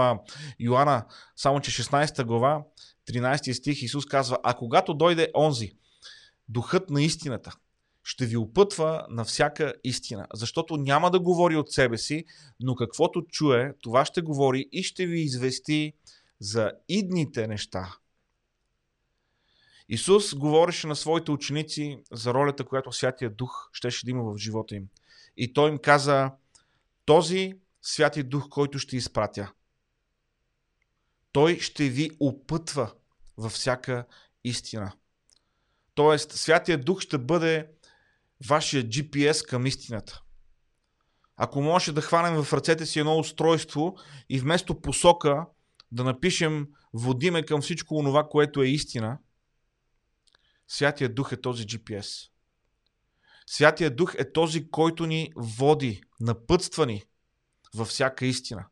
Йоанна, 0.59 1.05
само 1.35 1.59
че 1.59 1.83
16 1.83 2.23
глава, 2.23 2.63
13 3.09 3.53
стих 3.53 3.81
Исус 3.81 4.05
казва, 4.05 4.37
а 4.43 4.53
когато 4.53 4.93
дойде 4.93 5.31
онзи, 5.35 5.71
духът 6.49 6.89
на 6.89 7.03
истината, 7.03 7.51
ще 8.03 8.25
ви 8.25 8.37
опътва 8.37 9.05
на 9.09 9.25
всяка 9.25 9.73
истина, 9.83 10.27
защото 10.33 10.77
няма 10.77 11.11
да 11.11 11.19
говори 11.19 11.55
от 11.55 11.71
себе 11.71 11.97
си, 11.97 12.25
но 12.59 12.75
каквото 12.75 13.21
чуе, 13.21 13.73
това 13.81 14.05
ще 14.05 14.21
говори 14.21 14.69
и 14.71 14.83
ще 14.83 15.05
ви 15.05 15.19
извести 15.19 15.93
за 16.39 16.71
идните 16.89 17.47
неща. 17.47 17.95
Исус 19.89 20.35
говореше 20.35 20.87
на 20.87 20.95
своите 20.95 21.31
ученици 21.31 21.99
за 22.11 22.33
ролята, 22.33 22.65
която 22.65 22.91
Святия 22.91 23.29
Дух 23.29 23.69
щеше 23.73 24.05
да 24.05 24.11
има 24.11 24.23
в 24.23 24.37
живота 24.37 24.75
им. 24.75 24.87
И 25.37 25.53
той 25.53 25.69
им 25.69 25.77
каза, 25.77 26.31
този 27.05 27.53
Святи 27.81 28.23
Дух, 28.23 28.49
който 28.49 28.79
ще 28.79 28.97
изпратя, 28.97 29.51
той 31.31 31.59
ще 31.59 31.89
ви 31.89 32.11
опътва 32.19 32.93
във 33.37 33.51
всяка 33.51 34.05
истина. 34.43 34.91
Тоест, 35.93 36.31
Святия 36.31 36.77
Дух 36.77 37.01
ще 37.01 37.17
бъде 37.17 37.67
вашия 38.47 38.83
GPS 38.83 39.47
към 39.49 39.65
истината. 39.65 40.21
Ако 41.37 41.61
може 41.61 41.91
да 41.91 42.01
хванем 42.01 42.43
в 42.43 42.53
ръцете 42.53 42.85
си 42.85 42.99
едно 42.99 43.17
устройство 43.17 43.97
и 44.29 44.39
вместо 44.39 44.81
посока 44.81 45.45
да 45.91 46.03
напишем 46.03 46.67
водиме 46.93 47.43
към 47.43 47.61
всичко 47.61 47.95
онова, 47.95 48.27
което 48.29 48.61
е 48.61 48.67
истина, 48.67 49.17
Святия 50.67 51.13
Дух 51.13 51.31
е 51.31 51.41
този 51.41 51.65
GPS. 51.65 52.29
Святия 53.47 53.95
Дух 53.95 54.15
е 54.17 54.31
този, 54.31 54.69
който 54.69 55.05
ни 55.05 55.31
води, 55.35 56.03
напътства 56.19 56.85
ни 56.85 57.03
във 57.75 57.87
всяка 57.87 58.25
истина. 58.25 58.65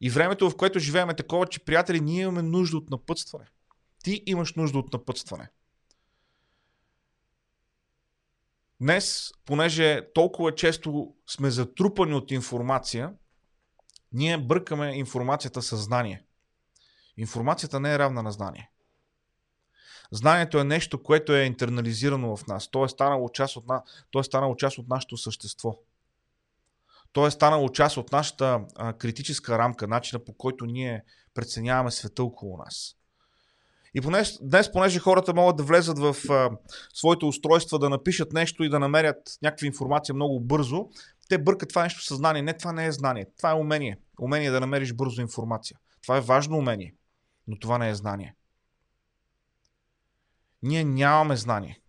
И 0.00 0.10
времето, 0.10 0.50
в 0.50 0.56
което 0.56 0.78
живеем 0.78 1.10
е 1.10 1.16
такова, 1.16 1.46
че, 1.46 1.64
приятели, 1.64 2.00
ние 2.00 2.22
имаме 2.22 2.42
нужда 2.42 2.76
от 2.76 2.90
напътстване. 2.90 3.46
Ти 4.02 4.22
имаш 4.26 4.54
нужда 4.54 4.78
от 4.78 4.92
напътстване. 4.92 5.50
Днес, 8.80 9.32
понеже 9.44 10.12
толкова 10.14 10.54
често 10.54 11.14
сме 11.26 11.50
затрупани 11.50 12.14
от 12.14 12.30
информация, 12.30 13.14
ние 14.12 14.38
бъркаме 14.38 14.98
информацията 14.98 15.62
със 15.62 15.80
знание. 15.80 16.24
Информацията 17.16 17.80
не 17.80 17.94
е 17.94 17.98
равна 17.98 18.22
на 18.22 18.32
знание. 18.32 18.70
Знанието 20.12 20.58
е 20.58 20.64
нещо, 20.64 21.02
което 21.02 21.32
е 21.32 21.44
интернализирано 21.44 22.36
в 22.36 22.46
нас. 22.46 22.70
То 22.70 22.84
е 22.84 22.88
станало 22.88 23.28
част 23.28 23.56
от, 23.56 23.66
на... 23.66 23.82
то 24.10 24.20
е 24.20 24.24
станало 24.24 24.56
част 24.56 24.78
от 24.78 24.88
нашето 24.88 25.16
същество. 25.16 25.78
То 27.12 27.26
е 27.26 27.30
станало 27.30 27.68
част 27.68 27.96
от 27.96 28.12
нашата 28.12 28.60
а, 28.76 28.92
критическа 28.92 29.58
рамка, 29.58 29.88
начина 29.88 30.24
по 30.24 30.32
който 30.32 30.66
ние 30.66 31.02
преценяваме 31.34 31.90
света 31.90 32.24
около 32.24 32.58
нас. 32.58 32.96
И 33.94 34.00
понеже, 34.00 34.32
днес, 34.42 34.72
понеже 34.72 34.98
хората 34.98 35.34
могат 35.34 35.56
да 35.56 35.62
влезат 35.62 35.98
в 35.98 36.16
а, 36.30 36.50
своите 36.94 37.24
устройства, 37.24 37.78
да 37.78 37.90
напишат 37.90 38.32
нещо 38.32 38.64
и 38.64 38.68
да 38.68 38.78
намерят 38.78 39.38
някаква 39.42 39.66
информация 39.66 40.14
много 40.14 40.40
бързо, 40.40 40.88
те 41.28 41.38
бъркат 41.38 41.68
това 41.68 41.82
нещо 41.82 42.04
съзнание. 42.04 42.42
Не, 42.42 42.56
това 42.56 42.72
не 42.72 42.86
е 42.86 42.92
знание. 42.92 43.26
Това 43.36 43.50
е 43.50 43.54
умение. 43.54 43.98
Умение 44.20 44.50
да 44.50 44.60
намериш 44.60 44.92
бързо 44.92 45.20
информация. 45.20 45.78
Това 46.02 46.16
е 46.16 46.20
важно 46.20 46.56
умение, 46.56 46.94
но 47.48 47.58
това 47.58 47.78
не 47.78 47.88
е 47.88 47.94
знание. 47.94 48.34
Ние 50.64 50.84
нямаме 50.84 51.36
знание. 51.36 51.80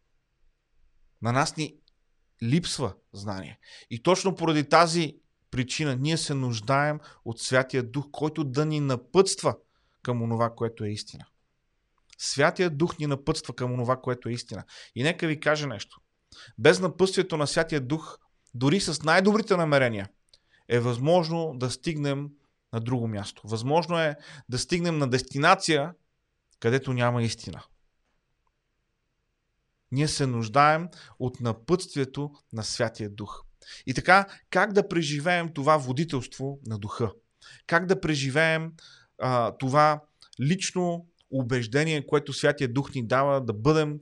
На 1.21 1.31
нас 1.31 1.57
ни 1.57 1.75
липсва 2.43 2.93
знание. 3.13 3.59
И 3.89 4.03
точно 4.03 4.35
поради 4.35 4.69
тази 4.69 5.17
причина 5.51 5.95
ние 5.95 6.17
се 6.17 6.33
нуждаем 6.33 6.99
от 7.25 7.39
Святия 7.39 7.83
Дух, 7.83 8.05
който 8.11 8.43
да 8.43 8.65
ни 8.65 8.79
напътства 8.79 9.57
към 10.01 10.21
онова, 10.21 10.55
което 10.55 10.83
е 10.83 10.89
истина. 10.89 11.25
Святия 12.17 12.69
Дух 12.69 12.97
ни 12.97 13.07
напътства 13.07 13.55
към 13.55 13.73
онова, 13.73 14.01
което 14.01 14.29
е 14.29 14.31
истина. 14.31 14.63
И 14.95 15.03
нека 15.03 15.27
ви 15.27 15.39
кажа 15.39 15.67
нещо. 15.67 16.01
Без 16.57 16.79
напътствието 16.79 17.37
на 17.37 17.47
Святия 17.47 17.81
Дух, 17.81 18.17
дори 18.53 18.79
с 18.79 19.03
най-добрите 19.03 19.57
намерения, 19.57 20.09
е 20.67 20.79
възможно 20.79 21.53
да 21.55 21.71
стигнем 21.71 22.29
на 22.73 22.79
друго 22.79 23.07
място. 23.07 23.41
Възможно 23.45 23.99
е 23.99 24.15
да 24.49 24.59
стигнем 24.59 24.97
на 24.97 25.09
дестинация, 25.09 25.93
където 26.59 26.93
няма 26.93 27.23
истина. 27.23 27.63
Ние 29.91 30.07
се 30.07 30.25
нуждаем 30.25 30.89
от 31.19 31.39
напътствието 31.39 32.31
на 32.53 32.63
Святия 32.63 33.09
Дух. 33.09 33.41
И 33.87 33.93
така, 33.93 34.25
как 34.49 34.73
да 34.73 34.87
преживеем 34.87 35.53
това 35.53 35.77
водителство 35.77 36.59
на 36.65 36.79
Духа? 36.79 37.11
Как 37.67 37.85
да 37.85 38.01
преживеем 38.01 38.71
а, 39.21 39.51
това 39.57 40.01
лично 40.41 41.05
убеждение, 41.31 42.07
което 42.07 42.33
Святия 42.33 42.73
Дух 42.73 42.93
ни 42.95 43.07
дава 43.07 43.41
да 43.41 43.53
бъдем, 43.53 43.99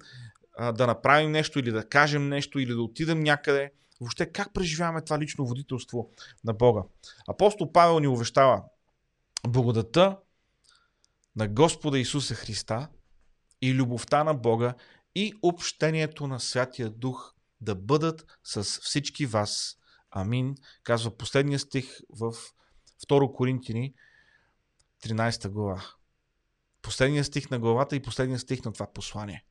а, 0.57 0.71
да 0.71 0.87
направим 0.87 1.31
нещо 1.31 1.59
или 1.59 1.71
да 1.71 1.89
кажем 1.89 2.29
нещо 2.29 2.59
или 2.59 2.73
да 2.73 2.81
отидем 2.81 3.19
някъде? 3.19 3.71
Въобще, 3.99 4.31
как 4.31 4.53
преживяваме 4.53 5.01
това 5.01 5.19
лично 5.19 5.45
водителство 5.45 6.11
на 6.43 6.53
Бога? 6.53 6.81
Апостол 7.27 7.71
Павел 7.71 7.99
ни 7.99 8.07
увещава 8.07 8.63
благодата 9.47 10.17
на 11.35 11.47
Господа 11.47 11.99
Исуса 11.99 12.35
Христа 12.35 12.87
и 13.61 13.73
любовта 13.73 14.23
на 14.23 14.33
Бога 14.33 14.73
и 15.15 15.33
общението 15.41 16.27
на 16.27 16.39
Святия 16.39 16.89
Дух 16.89 17.33
да 17.61 17.75
бъдат 17.75 18.25
с 18.43 18.63
всички 18.63 19.25
вас. 19.25 19.77
Амин. 20.11 20.55
Казва 20.83 21.17
последния 21.17 21.59
стих 21.59 21.99
в 22.09 22.33
2 23.07 23.35
Коринтини 23.35 23.93
13 25.03 25.49
глава. 25.49 25.85
Последния 26.81 27.23
стих 27.23 27.49
на 27.49 27.59
главата 27.59 27.95
и 27.95 28.01
последния 28.01 28.39
стих 28.39 28.65
на 28.65 28.73
това 28.73 28.87
послание. 28.93 29.45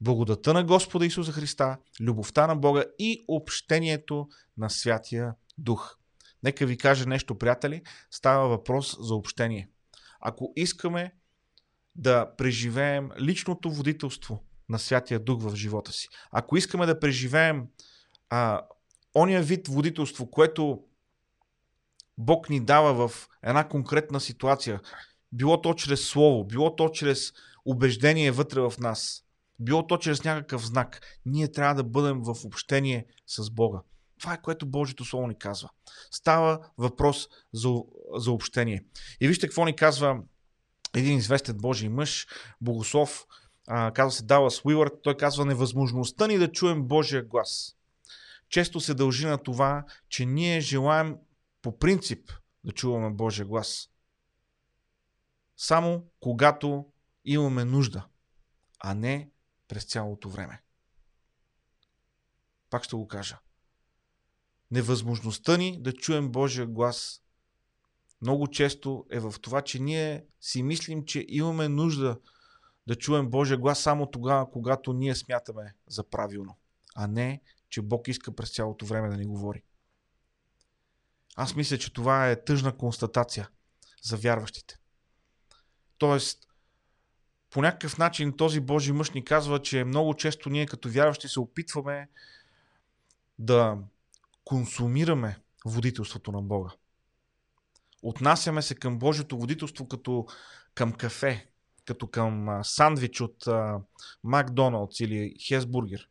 Благодата 0.00 0.52
на 0.52 0.64
Господа 0.64 1.06
Исуса 1.06 1.32
Христа, 1.32 1.78
любовта 2.00 2.46
на 2.46 2.56
Бога 2.56 2.84
и 2.98 3.24
общението 3.28 4.28
на 4.56 4.70
Святия 4.70 5.34
Дух. 5.58 5.96
Нека 6.42 6.66
ви 6.66 6.78
кажа 6.78 7.06
нещо, 7.06 7.38
приятели. 7.38 7.82
Става 8.10 8.48
въпрос 8.48 8.96
за 9.00 9.14
общение. 9.14 9.70
Ако 10.20 10.52
искаме 10.56 11.14
да 11.96 12.36
преживеем 12.36 13.10
личното 13.20 13.70
водителство 13.70 14.44
на 14.70 14.78
Святия 14.78 15.20
Дух 15.20 15.42
в 15.42 15.54
живота 15.54 15.92
си. 15.92 16.08
Ако 16.30 16.56
искаме 16.56 16.86
да 16.86 17.00
преживеем 17.00 17.66
а, 18.30 18.62
ония 19.14 19.42
вид 19.42 19.68
водителство, 19.68 20.30
което 20.30 20.80
Бог 22.18 22.50
ни 22.50 22.60
дава 22.60 23.08
в 23.08 23.28
една 23.42 23.68
конкретна 23.68 24.20
ситуация, 24.20 24.80
било 25.32 25.60
то 25.60 25.74
чрез 25.74 26.08
слово, 26.08 26.44
било 26.44 26.76
то 26.76 26.88
чрез 26.88 27.32
убеждение 27.64 28.30
вътре 28.30 28.60
в 28.60 28.72
нас, 28.78 29.24
било 29.58 29.86
то 29.86 29.98
чрез 29.98 30.24
някакъв 30.24 30.66
знак, 30.66 31.00
ние 31.26 31.52
трябва 31.52 31.74
да 31.74 31.84
бъдем 31.84 32.20
в 32.22 32.36
общение 32.44 33.06
с 33.26 33.50
Бога. 33.50 33.78
Това 34.20 34.34
е 34.34 34.42
което 34.42 34.66
Божието 34.66 35.04
Слово 35.04 35.26
ни 35.26 35.38
казва. 35.38 35.70
Става 36.10 36.58
въпрос 36.78 37.28
за, 37.52 37.74
за 38.16 38.32
общение. 38.32 38.84
И 39.20 39.28
вижте 39.28 39.46
какво 39.46 39.64
ни 39.64 39.76
казва 39.76 40.18
един 40.94 41.18
известен 41.18 41.56
Божий 41.58 41.88
мъж, 41.88 42.26
богослов, 42.60 43.26
а, 43.72 43.92
казва 43.92 44.12
се 44.12 44.24
Далас 44.24 44.64
Уилърд, 44.64 44.92
той 45.02 45.16
казва 45.16 45.44
невъзможността 45.44 46.26
ни 46.26 46.38
да 46.38 46.52
чуем 46.52 46.82
Божия 46.82 47.22
глас. 47.22 47.76
Често 48.48 48.80
се 48.80 48.94
дължи 48.94 49.26
на 49.26 49.38
това, 49.38 49.84
че 50.08 50.26
ние 50.26 50.60
желаем 50.60 51.16
по 51.62 51.78
принцип 51.78 52.30
да 52.64 52.72
чуваме 52.72 53.10
Божия 53.10 53.46
глас. 53.46 53.90
Само 55.56 56.06
когато 56.20 56.86
имаме 57.24 57.64
нужда, 57.64 58.06
а 58.80 58.94
не 58.94 59.30
през 59.68 59.84
цялото 59.84 60.28
време. 60.28 60.62
Пак 62.70 62.84
ще 62.84 62.96
го 62.96 63.08
кажа. 63.08 63.38
Невъзможността 64.70 65.56
ни 65.56 65.82
да 65.82 65.92
чуем 65.92 66.32
Божия 66.32 66.66
глас 66.66 67.22
много 68.22 68.48
често 68.48 69.06
е 69.10 69.20
в 69.20 69.34
това, 69.42 69.62
че 69.62 69.78
ние 69.78 70.24
си 70.40 70.62
мислим, 70.62 71.04
че 71.04 71.24
имаме 71.28 71.68
нужда 71.68 72.18
да 72.86 72.96
чуем 72.96 73.30
Божия 73.30 73.58
глас 73.58 73.82
само 73.82 74.06
тогава, 74.06 74.50
когато 74.50 74.92
ние 74.92 75.14
смятаме 75.14 75.74
за 75.88 76.04
правилно, 76.10 76.56
а 76.96 77.06
не, 77.06 77.40
че 77.68 77.82
Бог 77.82 78.08
иска 78.08 78.36
през 78.36 78.54
цялото 78.54 78.86
време 78.86 79.08
да 79.08 79.16
ни 79.16 79.26
говори. 79.26 79.62
Аз 81.36 81.54
мисля, 81.54 81.78
че 81.78 81.92
това 81.92 82.30
е 82.30 82.44
тъжна 82.44 82.76
констатация 82.76 83.48
за 84.02 84.16
вярващите. 84.16 84.78
Тоест, 85.98 86.46
по 87.50 87.62
някакъв 87.62 87.98
начин 87.98 88.36
този 88.36 88.60
Божий 88.60 88.92
мъж 88.92 89.10
ни 89.10 89.24
казва, 89.24 89.62
че 89.62 89.84
много 89.84 90.14
често 90.14 90.50
ние 90.50 90.66
като 90.66 90.90
вярващи 90.90 91.28
се 91.28 91.40
опитваме 91.40 92.08
да 93.38 93.78
консумираме 94.44 95.38
водителството 95.64 96.32
на 96.32 96.42
Бога. 96.42 96.70
Отнасяме 98.02 98.62
се 98.62 98.74
към 98.74 98.98
Божието 98.98 99.38
водителство 99.38 99.88
като 99.88 100.26
към 100.74 100.92
кафе, 100.92 101.49
като 101.90 102.06
към 102.06 102.48
а, 102.48 102.64
сандвич 102.64 103.20
от 103.20 103.44
Макдоналдс 104.24 105.00
или 105.00 105.34
Хесбургер. 105.46 106.08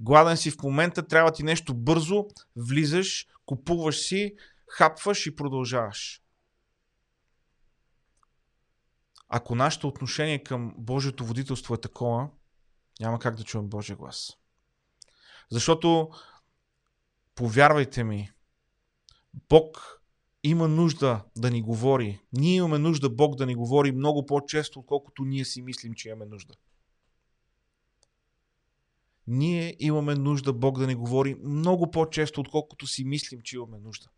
Гладен 0.00 0.36
си 0.36 0.50
в 0.50 0.62
момента, 0.62 1.06
трябва 1.06 1.32
ти 1.32 1.42
нещо 1.42 1.74
бързо, 1.74 2.26
влизаш, 2.56 3.26
купуваш 3.46 3.98
си, 3.98 4.34
хапваш 4.68 5.26
и 5.26 5.36
продължаваш. 5.36 6.22
Ако 9.28 9.54
нашето 9.54 9.88
отношение 9.88 10.42
към 10.42 10.74
Божието 10.78 11.24
водителство 11.24 11.74
е 11.74 11.80
такова, 11.80 12.28
няма 13.00 13.18
как 13.18 13.36
да 13.36 13.44
чуем 13.44 13.68
Божия 13.68 13.96
глас. 13.96 14.36
Защото, 15.50 16.10
повярвайте 17.34 18.04
ми, 18.04 18.30
Бог 19.48 19.99
има 20.42 20.68
нужда 20.68 21.24
да 21.36 21.50
ни 21.50 21.62
говори. 21.62 22.20
Ние 22.32 22.54
имаме 22.54 22.78
нужда 22.78 23.10
Бог 23.10 23.36
да 23.36 23.46
ни 23.46 23.54
говори 23.54 23.92
много 23.92 24.26
по-често, 24.26 24.78
отколкото 24.78 25.24
ние 25.24 25.44
си 25.44 25.62
мислим, 25.62 25.94
че 25.94 26.08
имаме 26.08 26.26
нужда. 26.26 26.54
Ние 29.26 29.76
имаме 29.78 30.14
нужда 30.14 30.52
Бог 30.52 30.78
да 30.78 30.86
ни 30.86 30.94
говори 30.94 31.34
много 31.34 31.90
по-често, 31.90 32.40
отколкото 32.40 32.86
си 32.86 33.04
мислим, 33.04 33.40
че 33.40 33.56
имаме 33.56 33.78
нужда. 33.78 34.08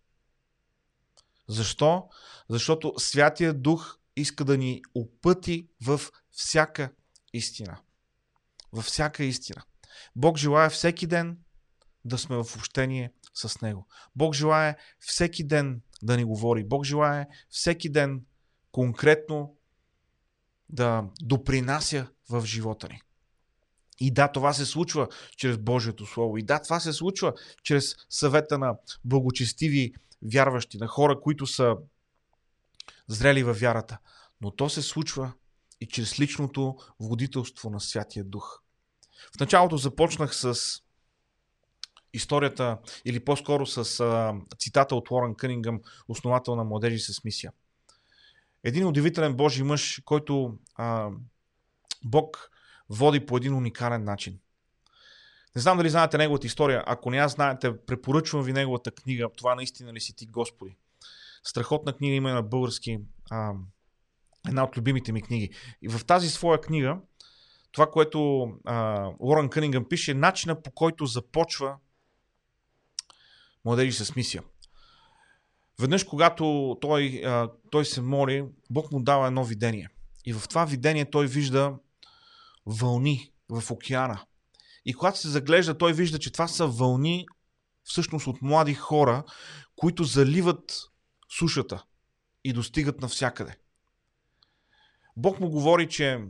Защо? 1.48 2.08
Защото 2.48 2.94
Святия 2.98 3.54
Дух 3.54 3.98
иска 4.16 4.44
да 4.44 4.58
ни 4.58 4.82
опъти 4.94 5.68
в 5.86 6.00
всяка 6.30 6.92
истина. 7.32 7.80
Във 8.72 8.84
всяка 8.84 9.24
истина. 9.24 9.62
Бог 10.16 10.38
желая 10.38 10.70
всеки 10.70 11.06
ден 11.06 11.38
да 12.04 12.18
сме 12.18 12.36
в 12.36 12.56
общение 12.56 13.12
с 13.34 13.60
Него. 13.60 13.86
Бог 14.16 14.34
желая 14.34 14.76
всеки 14.98 15.44
ден 15.44 15.80
да 16.02 16.16
ни 16.16 16.24
говори. 16.24 16.64
Бог 16.64 16.84
желая 16.84 17.26
всеки 17.48 17.88
ден 17.88 18.24
конкретно 18.72 19.56
да 20.68 21.04
допринася 21.22 22.08
в 22.30 22.44
живота 22.44 22.88
ни. 22.88 23.00
И 24.00 24.10
да, 24.10 24.28
това 24.28 24.52
се 24.52 24.66
случва 24.66 25.08
чрез 25.36 25.58
Божието 25.58 26.06
Слово. 26.06 26.38
И 26.38 26.42
да, 26.42 26.62
това 26.62 26.80
се 26.80 26.92
случва 26.92 27.34
чрез 27.62 27.94
съвета 28.08 28.58
на 28.58 28.76
благочестиви 29.04 29.94
вярващи, 30.32 30.78
на 30.78 30.86
хора, 30.86 31.20
които 31.20 31.46
са 31.46 31.76
зрели 33.08 33.42
във 33.42 33.60
вярата. 33.60 33.98
Но 34.40 34.50
то 34.50 34.68
се 34.68 34.82
случва 34.82 35.32
и 35.80 35.86
чрез 35.86 36.20
личното 36.20 36.76
водителство 37.00 37.70
на 37.70 37.80
Святия 37.80 38.24
Дух. 38.24 38.62
В 39.36 39.40
началото 39.40 39.76
започнах 39.76 40.34
с 40.34 40.54
историята, 42.14 42.78
или 43.04 43.24
по-скоро 43.24 43.66
с 43.66 44.00
а, 44.00 44.34
цитата 44.58 44.94
от 44.94 45.10
Лорен 45.10 45.34
Кънингъм, 45.34 45.80
основател 46.08 46.56
на 46.56 46.64
Младежи 46.64 46.98
с 46.98 47.24
мисия. 47.24 47.52
Един 48.64 48.86
удивителен 48.86 49.34
Божий 49.34 49.64
мъж, 49.64 50.02
който 50.04 50.58
а, 50.74 51.10
Бог 52.04 52.50
води 52.88 53.26
по 53.26 53.36
един 53.36 53.54
уникален 53.54 54.04
начин. 54.04 54.38
Не 55.56 55.62
знам 55.62 55.76
дали 55.76 55.90
знаете 55.90 56.18
неговата 56.18 56.46
история. 56.46 56.84
Ако 56.86 57.10
не 57.10 57.16
я 57.16 57.28
знаете, 57.28 57.76
препоръчвам 57.86 58.42
ви 58.42 58.52
неговата 58.52 58.90
книга. 58.90 59.28
Това 59.36 59.54
наистина 59.54 59.92
ли 59.92 60.00
си 60.00 60.16
ти, 60.16 60.26
Господи? 60.26 60.76
Страхотна 61.44 61.92
книга 61.92 62.14
има 62.14 62.32
на 62.32 62.42
български. 62.42 62.98
А, 63.30 63.52
една 64.48 64.64
от 64.64 64.76
любимите 64.76 65.12
ми 65.12 65.22
книги. 65.22 65.50
И 65.82 65.88
в 65.88 66.04
тази 66.04 66.28
своя 66.30 66.60
книга, 66.60 66.98
това, 67.72 67.90
което 67.90 68.48
а, 68.64 69.08
Лорен 69.20 69.48
Кънингъм 69.48 69.84
пише, 69.88 70.10
е 70.10 70.14
начина 70.14 70.62
по 70.62 70.70
който 70.70 71.06
започва 71.06 71.76
младежи 73.64 73.92
с 73.92 74.16
мисия. 74.16 74.42
Веднъж, 75.80 76.04
когато 76.04 76.76
той, 76.80 77.22
той 77.70 77.84
се 77.84 78.00
моли, 78.00 78.44
Бог 78.70 78.92
му 78.92 79.02
дава 79.02 79.26
едно 79.26 79.44
видение. 79.44 79.88
И 80.24 80.32
в 80.32 80.48
това 80.48 80.64
видение 80.64 81.10
той 81.10 81.26
вижда 81.26 81.74
вълни 82.66 83.32
в 83.48 83.70
океана. 83.70 84.20
И 84.84 84.94
когато 84.94 85.18
се 85.18 85.28
заглежда, 85.28 85.78
той 85.78 85.92
вижда, 85.92 86.18
че 86.18 86.32
това 86.32 86.48
са 86.48 86.66
вълни 86.66 87.26
всъщност 87.84 88.26
от 88.26 88.42
млади 88.42 88.74
хора, 88.74 89.24
които 89.76 90.04
заливат 90.04 90.82
сушата 91.38 91.84
и 92.44 92.52
достигат 92.52 93.00
навсякъде. 93.00 93.56
Бог 95.16 95.40
му 95.40 95.50
говори, 95.50 95.88
че 95.88 96.24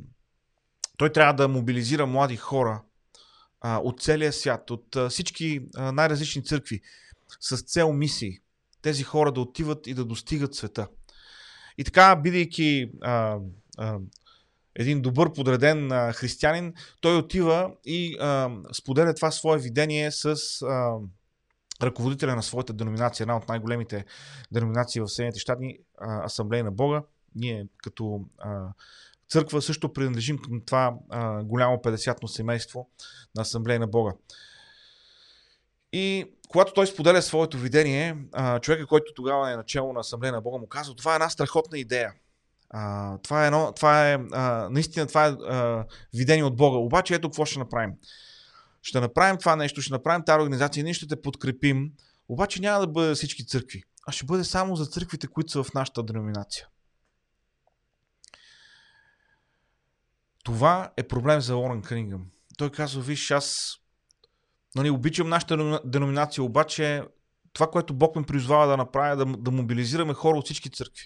той 0.96 1.12
трябва 1.12 1.32
да 1.32 1.48
мобилизира 1.48 2.06
млади 2.06 2.36
хора 2.36 2.82
а, 3.60 3.78
от 3.78 4.00
целия 4.00 4.32
свят, 4.32 4.70
от 4.70 4.96
а, 4.96 5.08
всички 5.08 5.60
а, 5.76 5.92
най-различни 5.92 6.44
църкви, 6.44 6.80
с 7.40 7.62
цел 7.62 7.92
мисии. 7.92 8.38
Тези 8.82 9.02
хора 9.02 9.32
да 9.32 9.40
отиват 9.40 9.86
и 9.86 9.94
да 9.94 10.04
достигат 10.04 10.54
света. 10.54 10.88
И 11.78 11.84
така, 11.84 12.16
бидейки 12.16 12.90
а, 13.00 13.38
а, 13.78 13.98
един 14.74 15.02
добър 15.02 15.32
подреден 15.32 15.92
а, 15.92 16.12
християнин, 16.12 16.74
той 17.00 17.16
отива 17.16 17.70
и 17.84 18.16
а, 18.20 18.50
споделя 18.72 19.14
това 19.14 19.30
свое 19.30 19.58
видение 19.58 20.10
с 20.10 20.36
а, 20.62 20.96
ръководителя 21.82 22.36
на 22.36 22.42
своята 22.42 22.72
деноминация, 22.72 23.24
една 23.24 23.36
от 23.36 23.48
най-големите 23.48 24.04
деноминации 24.52 25.00
в 25.00 25.08
Съединените 25.08 25.40
щати, 25.40 25.78
Асамблея 26.24 26.64
на 26.64 26.72
Бога. 26.72 27.02
Ние 27.34 27.66
като 27.76 28.24
а, 28.38 28.68
църква 29.28 29.62
също 29.62 29.92
принадлежим 29.92 30.38
към 30.38 30.60
това 30.66 30.94
а, 31.10 31.44
голямо 31.44 31.76
50-но 31.76 32.28
семейство 32.28 32.90
на 33.36 33.42
Асамблея 33.42 33.80
на 33.80 33.86
Бога. 33.86 34.12
И 35.92 36.32
когато 36.48 36.72
той 36.72 36.86
споделя 36.86 37.22
своето 37.22 37.58
видение, 37.58 38.16
човека, 38.60 38.86
който 38.86 39.12
тогава 39.14 39.52
е 39.52 39.56
начало 39.56 39.92
на 39.92 40.00
Асамблея 40.00 40.32
на 40.32 40.40
Бога, 40.40 40.58
му 40.58 40.66
казва, 40.66 40.94
това 40.94 41.12
е 41.12 41.14
една 41.14 41.30
страхотна 41.30 41.78
идея. 41.78 42.12
А, 42.70 43.18
това 43.18 43.44
е, 43.44 43.46
едно, 43.46 43.72
това 43.72 44.10
е 44.10 44.18
а, 44.32 44.68
наистина 44.70 45.06
това 45.06 45.26
е 45.26 45.30
а, 45.30 45.84
видение 46.14 46.44
от 46.44 46.56
Бога. 46.56 46.78
Обаче 46.78 47.14
ето 47.14 47.28
какво 47.28 47.44
ще 47.44 47.58
направим. 47.58 47.92
Ще 48.82 49.00
направим 49.00 49.38
това 49.38 49.56
нещо, 49.56 49.82
ще 49.82 49.92
направим 49.92 50.24
тази 50.24 50.40
организация 50.40 50.84
ние 50.84 50.94
ще 50.94 51.06
те 51.06 51.22
подкрепим, 51.22 51.92
обаче 52.28 52.60
няма 52.60 52.80
да 52.80 52.86
бъде 52.86 53.14
всички 53.14 53.46
църкви, 53.46 53.82
а 54.06 54.12
ще 54.12 54.26
бъде 54.26 54.44
само 54.44 54.76
за 54.76 54.86
църквите, 54.86 55.26
които 55.26 55.52
са 55.52 55.64
в 55.64 55.74
нашата 55.74 56.02
деноминация. 56.02 56.68
Това 60.44 60.92
е 60.96 61.02
проблем 61.02 61.40
за 61.40 61.54
Лорен 61.54 61.82
Кънингъм. 61.82 62.26
Той 62.56 62.70
казва, 62.70 63.02
виж, 63.02 63.30
аз 63.30 63.78
нали, 64.74 64.90
обичам 64.90 65.28
нашата 65.28 65.80
деноминация, 65.84 66.44
обаче 66.44 67.02
това, 67.52 67.70
което 67.70 67.94
Бог 67.94 68.16
ме 68.16 68.22
призвава 68.22 68.66
да 68.66 68.76
направя, 68.76 69.16
да, 69.16 69.36
да 69.38 69.50
мобилизираме 69.50 70.14
хора 70.14 70.38
от 70.38 70.44
всички 70.44 70.70
църкви. 70.70 71.04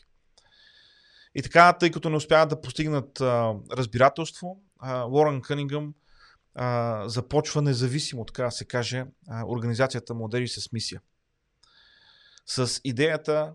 И 1.34 1.42
така, 1.42 1.72
тъй 1.72 1.90
като 1.90 2.10
не 2.10 2.16
успяват 2.16 2.48
да 2.48 2.60
постигнат 2.60 3.20
а, 3.20 3.54
разбирателство, 3.72 4.62
а, 4.78 5.02
Лорен 5.02 5.40
Кънингъм 5.40 5.94
а, 6.54 7.08
започва 7.08 7.62
независимо, 7.62 8.24
така 8.24 8.50
се 8.50 8.64
каже, 8.64 9.04
а, 9.28 9.44
организацията 9.46 10.14
Младежи 10.14 10.48
с 10.48 10.72
мисия. 10.72 11.00
С 12.46 12.80
идеята 12.84 13.54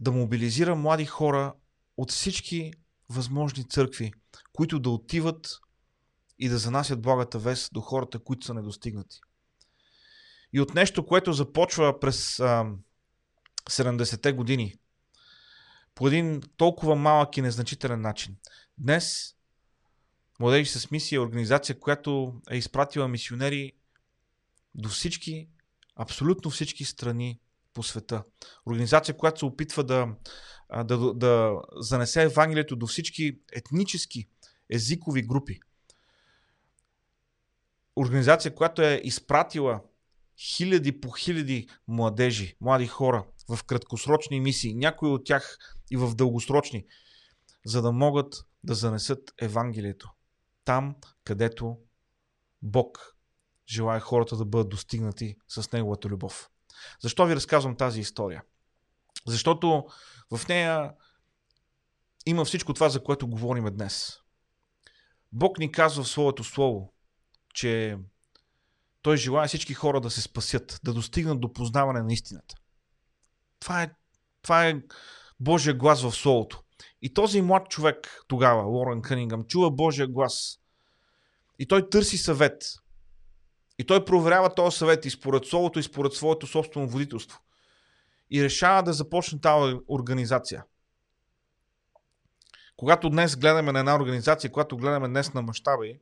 да 0.00 0.12
мобилизира 0.12 0.74
млади 0.74 1.04
хора 1.04 1.54
от 1.96 2.10
всички 2.10 2.72
възможни 3.08 3.68
църкви, 3.68 4.12
които 4.52 4.78
да 4.78 4.90
отиват 4.90 5.58
и 6.42 6.48
да 6.48 6.58
занасят 6.58 7.02
благата 7.02 7.38
вест 7.38 7.72
до 7.72 7.80
хората, 7.80 8.18
които 8.18 8.46
са 8.46 8.54
недостигнати. 8.54 9.20
И 10.52 10.60
от 10.60 10.74
нещо, 10.74 11.06
което 11.06 11.32
започва 11.32 12.00
през 12.00 12.40
а, 12.40 12.66
70-те 13.70 14.32
години, 14.32 14.74
по 15.94 16.08
един 16.08 16.42
толкова 16.56 16.96
малък 16.96 17.36
и 17.36 17.42
незначителен 17.42 18.00
начин. 18.00 18.36
Днес 18.78 19.34
Младежи 20.40 20.70
с 20.70 20.90
мисия 20.90 21.16
е 21.16 21.20
организация, 21.20 21.80
която 21.80 22.40
е 22.50 22.56
изпратила 22.56 23.08
мисионери 23.08 23.72
до 24.74 24.88
всички, 24.88 25.48
абсолютно 25.96 26.50
всички 26.50 26.84
страни 26.84 27.40
по 27.74 27.82
света. 27.82 28.24
Организация, 28.66 29.16
която 29.16 29.38
се 29.38 29.44
опитва 29.44 29.84
да, 29.84 30.08
да, 30.84 31.14
да 31.14 31.60
занесе 31.76 32.22
Евангелието 32.22 32.76
до 32.76 32.86
всички 32.86 33.38
етнически, 33.52 34.28
езикови 34.70 35.22
групи. 35.22 35.60
Организация, 37.96 38.54
която 38.54 38.82
е 38.82 39.00
изпратила 39.04 39.80
хиляди 40.38 41.00
по 41.00 41.10
хиляди 41.10 41.68
младежи, 41.88 42.56
млади 42.60 42.86
хора 42.86 43.26
в 43.48 43.64
краткосрочни 43.64 44.40
мисии, 44.40 44.74
някои 44.74 45.08
от 45.08 45.24
тях 45.24 45.58
и 45.90 45.96
в 45.96 46.14
дългосрочни, 46.14 46.86
за 47.66 47.82
да 47.82 47.92
могат 47.92 48.34
да 48.64 48.74
занесат 48.74 49.34
Евангелието. 49.40 50.10
Там, 50.64 50.96
където 51.24 51.78
Бог 52.62 53.16
желая 53.68 54.00
хората 54.00 54.36
да 54.36 54.44
бъдат 54.44 54.68
достигнати 54.68 55.36
с 55.48 55.72
Неговата 55.72 56.08
любов. 56.08 56.50
Защо 57.00 57.26
ви 57.26 57.36
разказвам 57.36 57.76
тази 57.76 58.00
история? 58.00 58.42
Защото 59.26 59.86
в 60.30 60.48
нея 60.48 60.92
има 62.26 62.44
всичко 62.44 62.74
това, 62.74 62.88
за 62.88 63.02
което 63.02 63.28
говорим 63.28 63.64
днес. 63.64 64.18
Бог 65.32 65.58
ни 65.58 65.72
казва 65.72 66.04
в 66.04 66.08
своето 66.08 66.44
слово, 66.44 66.91
че 67.52 67.98
Той 69.02 69.16
желая 69.16 69.48
всички 69.48 69.74
хора 69.74 70.00
да 70.00 70.10
се 70.10 70.22
спасят, 70.22 70.80
да 70.84 70.92
достигнат 70.92 71.40
до 71.40 71.52
познаване 71.52 72.02
на 72.02 72.12
истината. 72.12 72.54
Това 73.60 73.82
е, 73.82 73.90
това 74.42 74.66
е 74.66 74.82
Божия 75.40 75.74
глас 75.74 76.02
в 76.02 76.12
Словото. 76.12 76.62
И 77.02 77.14
този 77.14 77.42
млад 77.42 77.68
човек 77.68 78.22
тогава, 78.28 78.62
Лорен 78.62 79.02
Кънингъм, 79.02 79.44
чува 79.44 79.70
Божия 79.70 80.06
глас. 80.06 80.58
И 81.58 81.66
той 81.66 81.90
търси 81.90 82.18
съвет. 82.18 82.64
И 83.78 83.86
той 83.86 84.04
проверява 84.04 84.54
този 84.54 84.78
съвет 84.78 85.04
и 85.04 85.10
според 85.10 85.44
Словото, 85.44 85.78
и 85.78 85.82
според 85.82 86.12
своето 86.12 86.46
собствено 86.46 86.88
водителство. 86.88 87.40
И 88.30 88.44
решава 88.44 88.82
да 88.82 88.92
започне 88.92 89.40
тази 89.40 89.76
организация. 89.88 90.64
Когато 92.76 93.10
днес 93.10 93.36
гледаме 93.36 93.72
на 93.72 93.78
една 93.78 93.96
организация, 93.96 94.52
когато 94.52 94.76
гледаме 94.76 95.08
днес 95.08 95.34
на 95.34 95.42
мащаби, 95.42 96.00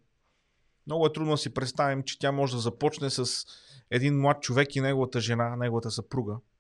много 0.87 1.07
е 1.07 1.13
трудно 1.13 1.31
да 1.31 1.39
си 1.39 1.55
представим, 1.55 2.03
че 2.03 2.19
тя 2.19 2.33
може 2.33 2.55
да 2.55 2.61
започне 2.61 3.11
с 3.11 3.45
един 3.91 4.21
млад 4.21 4.43
човек 4.43 4.77
и 4.77 4.81
неговата 4.81 5.21
жена, 5.21 5.57
неговата 5.57 5.91
съпруга– 5.91 6.37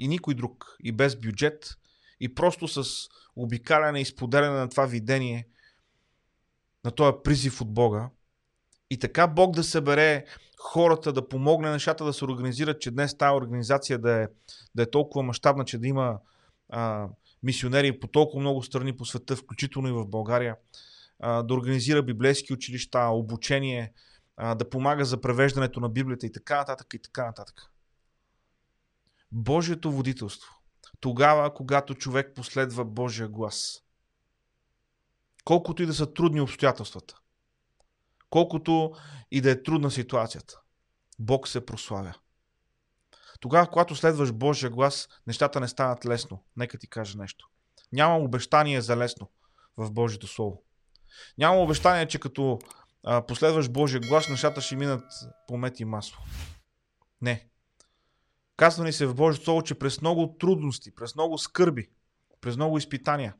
и 0.00 0.08
никой 0.08 0.34
друг. 0.34 0.76
И 0.80 0.92
без 0.92 1.16
бюджет. 1.16 1.76
И 2.20 2.34
просто 2.34 2.68
с 2.68 3.08
обикаляне 3.36 4.00
и 4.00 4.04
споделяне 4.04 4.58
на 4.58 4.68
това 4.68 4.86
видение, 4.86 5.46
на 6.84 6.90
този 6.90 7.16
призив 7.24 7.60
от 7.60 7.74
Бога. 7.74 8.10
И 8.90 8.98
така 8.98 9.26
Бог 9.26 9.56
да 9.56 9.64
събере 9.64 10.24
хората, 10.58 11.12
да 11.12 11.28
помогне 11.28 11.70
нещата 11.70 12.04
да 12.04 12.12
се 12.12 12.24
организират, 12.24 12.80
че 12.80 12.90
днес 12.90 13.16
тази 13.16 13.36
организация 13.36 13.98
да 13.98 14.22
е, 14.22 14.26
да 14.74 14.82
е 14.82 14.90
толкова 14.90 15.22
мащабна, 15.22 15.64
че 15.64 15.78
да 15.78 15.86
има 15.86 16.18
а, 16.68 17.08
мисионери 17.42 18.00
по 18.00 18.06
толкова 18.06 18.40
много 18.40 18.62
страни 18.62 18.96
по 18.96 19.04
света, 19.04 19.36
включително 19.36 19.88
и 19.88 19.92
в 19.92 20.06
България, 20.06 20.56
да 21.22 21.54
организира 21.54 22.02
библейски 22.02 22.52
училища, 22.52 23.06
обучение, 23.06 23.92
да 24.56 24.70
помага 24.70 25.04
за 25.04 25.20
превеждането 25.20 25.80
на 25.80 25.88
Библията 25.88 26.26
и 26.26 26.32
така 26.32 26.56
нататък 26.56 26.94
и 26.94 27.02
така 27.02 27.26
нататък. 27.26 27.62
Божието 29.32 29.92
водителство. 29.92 30.54
Тогава, 31.00 31.54
когато 31.54 31.94
човек 31.94 32.32
последва 32.34 32.84
Божия 32.84 33.28
глас. 33.28 33.82
Колкото 35.44 35.82
и 35.82 35.86
да 35.86 35.94
са 35.94 36.14
трудни 36.14 36.40
обстоятелствата. 36.40 37.14
Колкото 38.30 38.92
и 39.30 39.40
да 39.40 39.50
е 39.50 39.62
трудна 39.62 39.90
ситуацията. 39.90 40.60
Бог 41.18 41.48
се 41.48 41.66
прославя. 41.66 42.14
Тогава, 43.40 43.70
когато 43.70 43.94
следваш 43.94 44.32
Божия 44.32 44.70
глас, 44.70 45.08
нещата 45.26 45.60
не 45.60 45.68
стават 45.68 46.06
лесно. 46.06 46.44
Нека 46.56 46.78
ти 46.78 46.88
кажа 46.88 47.18
нещо. 47.18 47.48
Няма 47.92 48.18
обещание 48.18 48.80
за 48.80 48.96
лесно 48.96 49.30
в 49.76 49.92
Божието 49.92 50.26
Слово. 50.26 50.62
Няма 51.38 51.60
обещание, 51.60 52.08
че 52.08 52.20
като 52.20 52.58
а, 53.04 53.26
последваш 53.26 53.68
Божия 53.68 54.00
глас, 54.00 54.28
нещата 54.28 54.60
ще 54.60 54.76
минат 54.76 55.04
по 55.48 55.56
мет 55.56 55.80
и 55.80 55.84
масло. 55.84 56.18
Не. 57.20 57.48
Казва 58.56 58.84
ни 58.84 58.92
се 58.92 59.06
в 59.06 59.14
Божието 59.14 59.44
Слово, 59.44 59.62
че 59.62 59.78
през 59.78 60.00
много 60.00 60.36
трудности, 60.40 60.94
през 60.94 61.14
много 61.14 61.38
скърби, 61.38 61.90
през 62.40 62.56
много 62.56 62.78
изпитания 62.78 63.34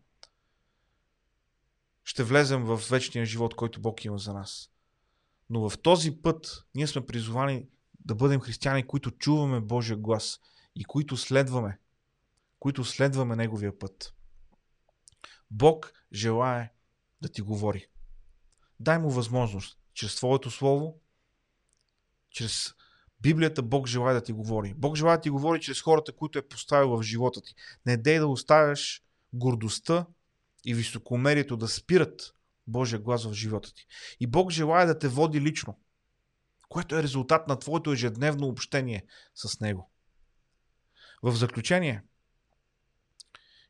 ще 2.05 2.25
влезем 2.25 2.65
в 2.65 2.81
вечния 2.91 3.27
живот, 3.27 3.55
който 3.57 3.81
Бог 3.81 4.05
има 4.05 4.19
за 4.19 4.33
нас. 4.33 4.71
Но 5.51 5.71
в 5.71 5.79
този 5.83 6.23
път 6.23 6.65
ние 6.75 6.87
сме 6.87 7.07
призовани 7.07 7.67
да 8.05 8.15
бъдем 8.15 8.41
християни, 8.41 8.87
които 8.87 9.11
чуваме 9.11 9.61
Божия 9.61 9.97
глас 9.97 10.41
и 10.77 10.85
които 10.85 11.17
следваме, 11.17 11.79
които 12.59 12.85
следваме 12.85 13.37
Неговия 13.37 13.79
път. 13.79 14.15
Бог 15.51 15.93
желае 16.13 16.73
да 17.23 17.29
ти 17.29 17.43
говори. 17.43 17.87
Дай 18.81 18.99
му 18.99 19.11
възможност 19.11 19.79
чрез 19.95 20.17
Твоето 20.17 20.51
Слово, 20.51 21.01
чрез 22.31 22.75
Библията 23.21 23.63
Бог 23.63 23.87
желая 23.87 24.15
да 24.15 24.23
ти 24.23 24.33
говори. 24.33 24.75
Бог 24.77 24.97
желая 24.97 25.19
да 25.19 25.23
ти 25.23 25.31
говори 25.31 25.61
чрез 25.61 25.81
хората, 25.81 26.13
които 26.13 26.39
е 26.39 26.49
поставил 26.49 26.89
в 26.89 27.03
живота 27.03 27.41
ти. 27.41 27.55
Не 27.87 27.97
дей 27.97 28.19
да 28.19 28.27
оставяш 28.27 29.03
гордостта 29.33 30.07
и 30.65 30.75
високомерието 30.75 31.57
да 31.57 31.69
спират 31.69 32.35
Божия 32.67 32.99
глас 32.99 33.25
в 33.25 33.33
живота 33.33 33.75
ти. 33.75 33.87
И 34.21 34.27
Бог 34.27 34.51
желая 34.51 34.87
да 34.87 34.99
те 34.99 35.09
води 35.09 35.41
лично, 35.41 35.79
което 36.69 36.97
е 36.97 37.03
резултат 37.03 37.49
на 37.49 37.59
твоето 37.59 37.93
ежедневно 37.93 38.47
общение 38.47 39.07
с 39.35 39.61
Него. 39.61 39.91
В 41.23 41.33
заключение, 41.33 42.03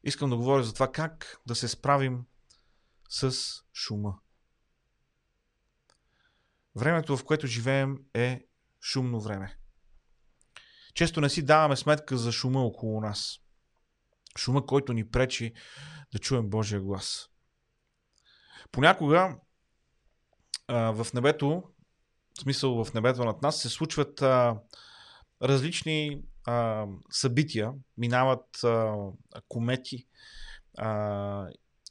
искам 0.04 0.30
да 0.30 0.36
говоря 0.36 0.62
за 0.62 0.74
това 0.74 0.92
как 0.92 1.40
да 1.46 1.54
се 1.54 1.68
справим 1.68 2.24
с 3.12 3.32
шума. 3.74 4.14
Времето, 6.76 7.16
в 7.16 7.24
което 7.24 7.46
живеем, 7.46 7.98
е 8.14 8.46
шумно 8.82 9.20
време. 9.20 9.58
Често 10.94 11.20
не 11.20 11.28
си 11.28 11.44
даваме 11.44 11.76
сметка 11.76 12.16
за 12.16 12.32
шума 12.32 12.60
около 12.60 13.00
нас. 13.00 13.38
Шума, 14.38 14.66
който 14.66 14.92
ни 14.92 15.10
пречи 15.10 15.54
да 16.12 16.18
чуем 16.18 16.50
Божия 16.50 16.80
глас. 16.80 17.28
Понякога 18.70 19.36
в 20.68 21.06
небето, 21.14 21.62
в 22.38 22.42
смисъл 22.42 22.84
в 22.84 22.94
небето 22.94 23.24
над 23.24 23.42
нас, 23.42 23.60
се 23.60 23.68
случват 23.68 24.22
различни 25.42 26.22
събития. 27.10 27.72
Минават 27.96 28.64
а, 28.64 28.96
комети, 29.48 30.06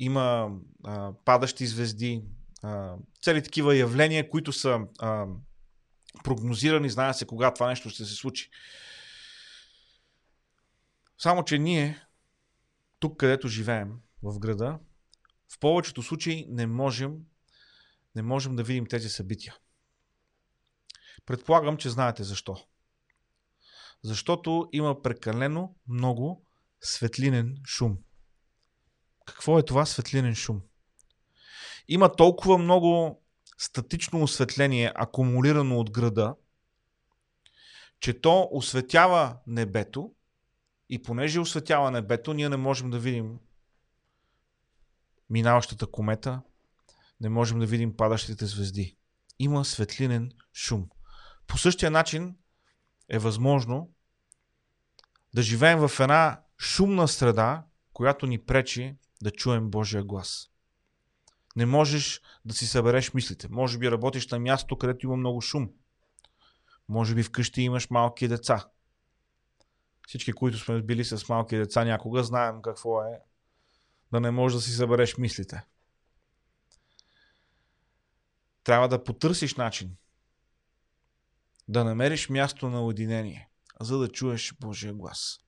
има 0.01 0.51
а, 0.83 1.13
падащи 1.25 1.67
звезди, 1.67 2.23
а, 2.63 2.95
цели 3.21 3.43
такива 3.43 3.75
явления, 3.75 4.29
които 4.29 4.53
са 4.53 4.79
а, 4.99 5.27
прогнозирани, 6.23 6.89
знае 6.89 7.13
се 7.13 7.25
кога 7.25 7.53
това 7.53 7.67
нещо 7.67 7.89
ще 7.89 8.05
се 8.05 8.15
случи. 8.15 8.49
Само, 11.17 11.43
че 11.43 11.59
ние, 11.59 12.05
тук 12.99 13.19
където 13.19 13.47
живеем, 13.47 13.93
в 14.23 14.39
града, 14.39 14.79
в 15.53 15.59
повечето 15.59 16.03
случаи 16.03 16.45
не 16.49 16.67
можем, 16.67 17.17
не 18.15 18.21
можем 18.21 18.55
да 18.55 18.63
видим 18.63 18.85
тези 18.85 19.09
събития. 19.09 19.55
Предполагам, 21.25 21.77
че 21.77 21.89
знаете 21.89 22.23
защо. 22.23 22.57
Защото 24.03 24.69
има 24.71 25.01
прекалено 25.01 25.75
много 25.87 26.45
светлинен 26.81 27.57
шум. 27.65 27.97
Какво 29.33 29.59
е 29.59 29.65
това 29.65 29.85
светлинен 29.85 30.35
шум? 30.35 30.61
Има 31.87 32.15
толкова 32.15 32.57
много 32.57 33.21
статично 33.57 34.23
осветление, 34.23 34.91
акумулирано 34.95 35.79
от 35.79 35.91
града, 35.91 36.35
че 37.99 38.21
то 38.21 38.49
осветява 38.51 39.37
небето 39.47 40.11
и 40.89 41.01
понеже 41.01 41.39
осветява 41.39 41.91
небето, 41.91 42.33
ние 42.33 42.49
не 42.49 42.57
можем 42.57 42.89
да 42.89 42.99
видим 42.99 43.39
минаващата 45.29 45.87
комета, 45.87 46.41
не 47.21 47.29
можем 47.29 47.59
да 47.59 47.65
видим 47.65 47.97
падащите 47.97 48.45
звезди. 48.45 48.97
Има 49.39 49.65
светлинен 49.65 50.31
шум. 50.53 50.89
По 51.47 51.57
същия 51.57 51.91
начин 51.91 52.35
е 53.09 53.19
възможно 53.19 53.91
да 55.33 55.41
живеем 55.41 55.87
в 55.87 55.99
една 55.99 56.41
шумна 56.59 57.07
среда, 57.07 57.65
която 57.93 58.27
ни 58.27 58.45
пречи 58.45 58.95
да 59.21 59.31
чуем 59.31 59.69
Божия 59.69 60.03
глас 60.03 60.51
не 61.55 61.65
можеш 61.65 62.21
да 62.45 62.53
си 62.53 62.67
събереш 62.67 63.13
мислите. 63.13 63.47
Може 63.49 63.77
би 63.77 63.91
работиш 63.91 64.27
на 64.27 64.39
място, 64.39 64.77
където 64.77 65.05
има 65.05 65.15
много 65.15 65.41
шум. 65.41 65.69
Може 66.89 67.15
би 67.15 67.23
вкъщи 67.23 67.61
имаш 67.61 67.89
малки 67.89 68.27
деца. 68.27 68.69
Всички, 70.07 70.33
които 70.33 70.57
сме 70.57 70.81
били 70.81 71.05
с 71.05 71.29
малки 71.29 71.57
деца 71.57 71.83
някога, 71.83 72.23
знаем 72.23 72.61
какво 72.61 73.03
е 73.03 73.19
да 74.11 74.19
не 74.19 74.31
можеш 74.31 74.55
да 74.55 74.61
си 74.61 74.71
събереш 74.71 75.17
мислите. 75.17 75.65
Трябва 78.63 78.87
да 78.87 79.03
потърсиш 79.03 79.55
начин 79.55 79.95
да 81.67 81.83
намериш 81.83 82.29
място 82.29 82.69
на 82.69 82.85
уединение, 82.85 83.49
за 83.79 83.97
да 83.97 84.07
чуеш 84.07 84.53
Божия 84.59 84.93
глас. 84.93 85.39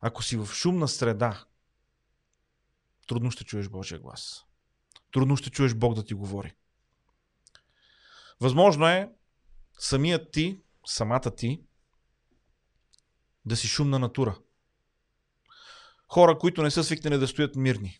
Ако 0.00 0.22
си 0.22 0.36
в 0.36 0.46
шумна 0.46 0.88
среда, 0.88 1.44
трудно 3.08 3.30
ще 3.30 3.44
чуеш 3.44 3.68
Божия 3.68 3.98
глас 3.98 4.44
трудно 5.12 5.36
ще 5.36 5.50
чуеш 5.50 5.74
Бог 5.74 5.94
да 5.94 6.04
ти 6.04 6.14
говори. 6.14 6.54
Възможно 8.40 8.86
е 8.86 9.12
самият 9.78 10.32
ти, 10.32 10.62
самата 10.86 11.34
ти, 11.36 11.62
да 13.44 13.56
си 13.56 13.66
шумна 13.66 13.98
натура. 13.98 14.38
Хора, 16.08 16.38
които 16.38 16.62
не 16.62 16.70
са 16.70 16.84
свикнали 16.84 17.18
да 17.18 17.28
стоят 17.28 17.56
мирни. 17.56 17.98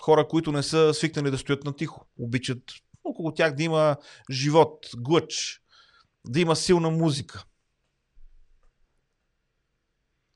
Хора, 0.00 0.28
които 0.28 0.52
не 0.52 0.62
са 0.62 0.94
свикнали 0.94 1.30
да 1.30 1.38
стоят 1.38 1.64
на 1.64 1.76
тихо. 1.76 2.06
Обичат 2.18 2.72
около 3.04 3.34
тях 3.34 3.54
да 3.54 3.62
има 3.62 3.96
живот, 4.30 4.86
глъч, 4.96 5.62
да 6.24 6.40
има 6.40 6.56
силна 6.56 6.90
музика. 6.90 7.44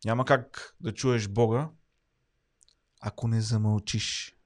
Няма 0.05 0.25
как 0.25 0.77
да 0.81 0.95
чуеш 0.95 1.29
Бога, 1.29 1.71
ако 3.07 3.29
не 3.29 3.41
замълчиш. 3.41 4.37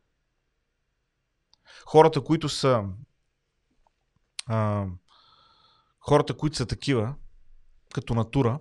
Хората, 1.86 2.24
които 2.24 2.48
са 2.48 2.84
а, 4.46 4.86
хората, 6.00 6.36
които 6.36 6.56
са 6.56 6.66
такива, 6.66 7.14
като 7.94 8.14
натура, 8.14 8.58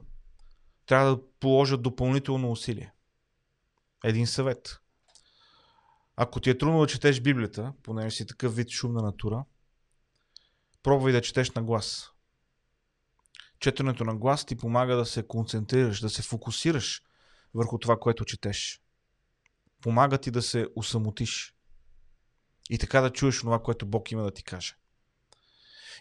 трябва 0.86 1.16
да 1.16 1.22
положат 1.40 1.82
допълнително 1.82 2.52
усилие. 2.52 2.94
Един 4.04 4.28
съвет. 4.28 4.80
Ако 6.16 6.40
ти 6.40 6.50
е 6.50 6.58
трудно 6.58 6.80
да 6.80 6.88
четеш 6.88 7.22
Библията, 7.22 7.74
понеже 7.84 8.16
си 8.16 8.28
такъв 8.28 8.56
вид 8.56 8.70
шумна 8.70 9.02
натура, 9.02 9.46
пробвай 10.84 11.14
да 11.14 11.22
четеш 11.22 11.52
на 11.52 11.64
глас. 11.64 12.12
Четенето 13.60 14.04
на 14.04 14.16
глас 14.16 14.46
ти 14.46 14.56
помага 14.56 14.96
да 14.96 15.06
се 15.06 15.28
концентрираш, 15.28 16.02
да 16.02 16.10
се 16.10 16.22
фокусираш 16.22 17.04
върху 17.54 17.78
това, 17.78 18.00
което 18.00 18.26
четеш. 18.26 18.82
Помага 19.82 20.18
ти 20.18 20.32
да 20.32 20.42
се 20.42 20.68
усамотиш. 20.76 21.56
И 22.70 22.78
така 22.78 23.02
да 23.02 23.14
чуеш 23.14 23.40
това, 23.40 23.64
което 23.64 23.86
Бог 23.86 24.12
има 24.12 24.24
да 24.24 24.32
ти 24.32 24.44
каже. 24.44 24.76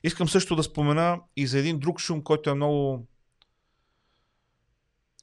Искам 0.03 0.29
също 0.29 0.57
да 0.57 0.63
спомена 0.63 1.21
и 1.37 1.47
за 1.47 1.59
един 1.59 1.79
друг 1.79 2.01
шум, 2.01 2.25
който 2.25 2.51
е 2.51 2.55
много 2.55 3.07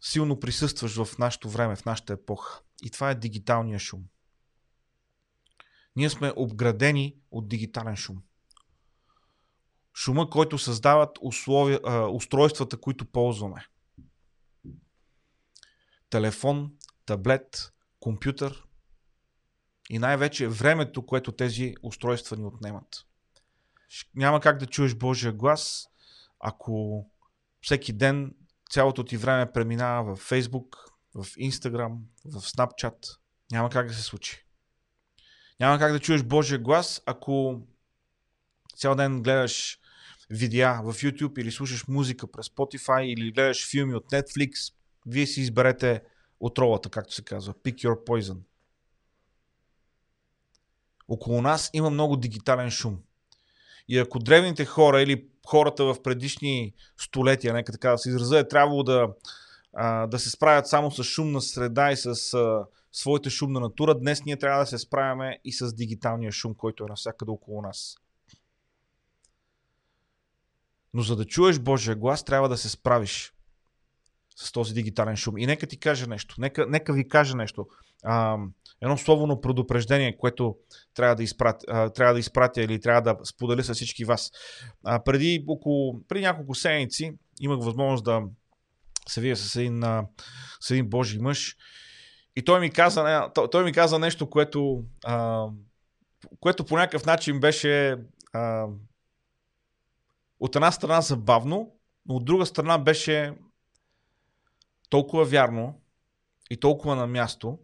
силно 0.01 0.39
присъстващ 0.39 0.95
в 0.95 1.17
нашето 1.17 1.49
време, 1.49 1.75
в 1.75 1.85
нашата 1.85 2.13
епоха. 2.13 2.61
И 2.83 2.89
това 2.89 3.11
е 3.11 3.15
дигиталния 3.15 3.79
шум. 3.79 4.03
Ние 5.95 6.09
сме 6.09 6.33
обградени 6.35 7.15
от 7.31 7.47
дигитален 7.47 7.95
шум. 7.95 8.23
Шума, 9.95 10.29
който 10.29 10.57
създават 10.57 11.17
условия, 11.21 11.79
а, 11.83 12.07
устройствата, 12.07 12.77
които 12.77 13.05
ползваме. 13.05 13.65
Телефон, 16.09 16.71
таблет, 17.05 17.73
компютър 18.05 18.63
и 19.89 19.99
най-вече 19.99 20.47
времето, 20.47 21.05
което 21.05 21.31
тези 21.31 21.75
устройства 21.83 22.37
ни 22.37 22.45
отнемат. 22.45 23.05
Няма 24.15 24.39
как 24.39 24.57
да 24.57 24.65
чуеш 24.65 24.95
Божия 24.95 25.33
глас, 25.33 25.87
ако 26.39 27.05
всеки 27.61 27.93
ден 27.93 28.35
цялото 28.69 29.03
ти 29.03 29.17
време 29.17 29.51
преминава 29.51 30.15
в 30.15 30.29
Facebook, 30.29 30.75
в 31.15 31.25
Instagram, 31.25 31.97
в 32.25 32.41
Snapchat. 32.41 33.17
Няма 33.51 33.69
как 33.69 33.87
да 33.87 33.93
се 33.93 34.01
случи. 34.01 34.45
Няма 35.59 35.79
как 35.79 35.91
да 35.91 35.99
чуеш 35.99 36.23
Божия 36.23 36.59
глас, 36.59 37.01
ако 37.05 37.61
цял 38.75 38.95
ден 38.95 39.23
гледаш 39.23 39.79
видеа 40.29 40.81
в 40.83 40.93
YouTube 40.93 41.39
или 41.39 41.51
слушаш 41.51 41.87
музика 41.87 42.31
през 42.31 42.47
Spotify 42.47 43.01
или 43.01 43.31
гледаш 43.31 43.69
филми 43.71 43.95
от 43.95 44.05
Netflix. 44.05 44.73
Вие 45.05 45.27
си 45.27 45.41
изберете 45.41 46.01
отровата, 46.45 46.89
както 46.89 47.13
се 47.13 47.23
казва. 47.23 47.53
Pick 47.53 47.75
your 47.75 48.05
poison. 48.05 48.37
Около 51.07 51.41
нас 51.41 51.69
има 51.73 51.89
много 51.89 52.17
дигитален 52.17 52.71
шум. 52.71 52.99
И 53.87 53.99
ако 53.99 54.19
древните 54.19 54.65
хора 54.65 55.01
или 55.01 55.27
хората 55.47 55.85
в 55.85 56.01
предишни 56.03 56.73
столетия, 56.97 57.53
нека 57.53 57.71
така 57.71 57.91
да 57.91 57.97
се 57.97 58.09
изразя, 58.09 58.39
е 58.39 58.47
трябвало 58.47 58.83
да, 58.83 59.13
да 60.07 60.19
се 60.19 60.29
справят 60.29 60.67
само 60.67 60.91
с 60.91 61.03
шумна 61.03 61.41
среда 61.41 61.91
и 61.91 61.97
с 61.97 62.15
своята 62.91 63.29
шумна 63.29 63.59
натура, 63.59 63.99
днес 63.99 64.25
ние 64.25 64.37
трябва 64.37 64.59
да 64.59 64.65
се 64.65 64.77
справяме 64.77 65.39
и 65.43 65.53
с 65.53 65.73
дигиталния 65.73 66.31
шум, 66.31 66.55
който 66.55 66.83
е 66.83 66.87
навсякъде 66.89 67.31
около 67.31 67.61
нас. 67.61 67.97
Но 70.93 71.01
за 71.01 71.15
да 71.15 71.25
чуеш 71.25 71.59
Божия 71.59 71.95
глас, 71.95 72.23
трябва 72.23 72.49
да 72.49 72.57
се 72.57 72.69
справиш 72.69 73.34
с 74.35 74.51
този 74.51 74.73
дигитален 74.73 75.15
шум. 75.15 75.37
И 75.37 75.45
нека 75.45 75.67
ти 75.67 75.79
кажа 75.79 76.07
нещо. 76.07 76.35
Нека, 76.37 76.65
нека 76.69 76.93
ви 76.93 77.07
кажа 77.07 77.35
нещо. 77.35 77.67
А, 78.03 78.37
едно 78.81 78.97
словно 78.97 79.41
предупреждение, 79.41 80.17
което 80.17 80.55
трябва 80.93 81.15
да, 81.15 81.23
изпратя, 81.23 81.89
трябва 81.93 82.13
да 82.13 82.19
изпратя 82.19 82.61
или 82.61 82.81
трябва 82.81 83.01
да 83.01 83.25
споделя 83.25 83.63
с 83.63 83.73
всички 83.73 84.05
вас. 84.05 84.31
А, 84.83 85.03
преди, 85.03 85.45
около, 85.47 86.07
преди 86.07 86.25
няколко 86.25 86.55
седмици 86.55 87.13
имах 87.39 87.59
възможност 87.59 88.03
да 88.03 88.21
се 89.07 89.21
видя 89.21 89.35
с 89.35 89.55
един, 89.55 89.83
с 90.59 90.71
един 90.71 90.89
Божий 90.89 91.19
мъж 91.19 91.55
и 92.35 92.41
той 92.41 92.59
ми 92.59 92.71
каза, 92.71 93.29
той 93.51 93.63
ми 93.63 93.71
каза 93.71 93.99
нещо, 93.99 94.29
което, 94.29 94.83
а, 95.05 95.45
което 96.39 96.65
по 96.65 96.77
някакъв 96.77 97.05
начин 97.05 97.39
беше 97.39 97.97
а, 98.33 98.67
от 100.39 100.55
една 100.55 100.71
страна 100.71 101.01
забавно, 101.01 101.71
но 102.05 102.15
от 102.15 102.25
друга 102.25 102.45
страна 102.45 102.77
беше 102.77 103.33
толкова 104.89 105.25
вярно 105.25 105.81
и 106.49 106.59
толкова 106.59 106.95
на 106.95 107.07
място, 107.07 107.59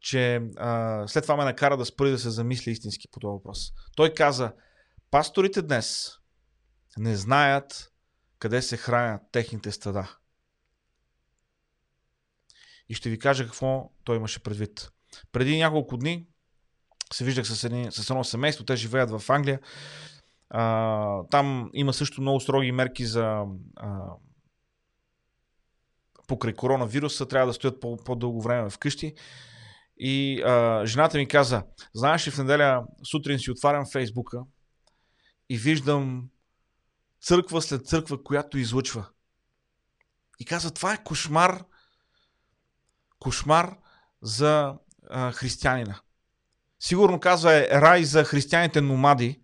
че 0.00 0.42
а, 0.56 1.04
след 1.08 1.24
това 1.24 1.36
ме 1.36 1.44
накара 1.44 1.76
да 1.76 1.86
спри 1.86 2.10
да 2.10 2.18
се 2.18 2.30
замисля 2.30 2.70
истински 2.70 3.08
по 3.10 3.20
този 3.20 3.32
въпрос. 3.32 3.72
Той 3.96 4.14
каза, 4.14 4.52
пасторите 5.10 5.62
днес 5.62 6.18
не 6.98 7.16
знаят 7.16 7.92
къде 8.38 8.62
се 8.62 8.76
хранят 8.76 9.22
техните 9.32 9.72
стада. 9.72 10.16
И 12.88 12.94
ще 12.94 13.10
ви 13.10 13.18
кажа 13.18 13.44
какво 13.44 13.90
той 14.04 14.16
имаше 14.16 14.42
предвид. 14.42 14.90
Преди 15.32 15.58
няколко 15.58 15.96
дни 15.96 16.26
се 17.12 17.24
виждах 17.24 17.46
с, 17.46 17.64
едни, 17.64 17.92
с 17.92 18.10
едно 18.10 18.24
семейство, 18.24 18.64
те 18.64 18.76
живеят 18.76 19.10
в 19.10 19.30
Англия. 19.30 19.60
А, 20.50 21.24
там 21.30 21.70
има 21.74 21.92
също 21.92 22.20
много 22.20 22.40
строги 22.40 22.72
мерки 22.72 23.06
за 23.06 23.44
а, 23.76 24.06
покрай 26.26 26.54
коронавируса, 26.54 27.28
трябва 27.28 27.46
да 27.46 27.52
стоят 27.52 27.80
по- 27.80 27.96
по-дълго 27.96 28.42
време 28.42 28.70
вкъщи. 28.70 29.14
И 29.96 30.42
а, 30.42 30.86
жената 30.86 31.18
ми 31.18 31.28
каза, 31.28 31.62
знаеш 31.94 32.26
ли 32.26 32.30
в 32.30 32.38
неделя 32.38 32.84
сутрин 33.10 33.38
си 33.38 33.50
отварям 33.50 33.84
фейсбука 33.92 34.40
и 35.48 35.58
виждам 35.58 36.28
църква 37.20 37.62
след 37.62 37.86
църква, 37.86 38.22
която 38.22 38.58
излъчва. 38.58 39.06
И 40.40 40.44
каза, 40.44 40.74
това 40.74 40.94
е 40.94 41.04
кошмар, 41.04 41.64
кошмар 43.18 43.76
за 44.22 44.74
а, 45.10 45.32
християнина. 45.32 46.00
Сигурно 46.80 47.20
казва 47.20 47.54
е 47.54 47.68
рай 47.70 48.04
за 48.04 48.24
християните 48.24 48.80
номади, 48.80 49.40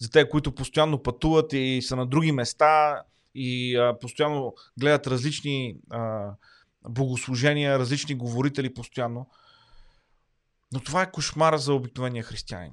за 0.00 0.10
те, 0.10 0.28
които 0.28 0.54
постоянно 0.54 1.02
пътуват 1.02 1.52
и 1.52 1.82
са 1.82 1.96
на 1.96 2.06
други 2.06 2.32
места 2.32 3.02
и 3.34 3.76
а, 3.76 3.98
постоянно 3.98 4.54
гледат 4.80 5.06
различни 5.06 5.76
а, 5.90 6.30
богослужения, 6.88 7.78
различни 7.78 8.14
говорители 8.14 8.74
постоянно. 8.74 9.30
Но 10.72 10.80
това 10.80 11.02
е 11.02 11.10
кошмар 11.10 11.56
за 11.56 11.74
обикновения 11.74 12.24
християнин. 12.24 12.72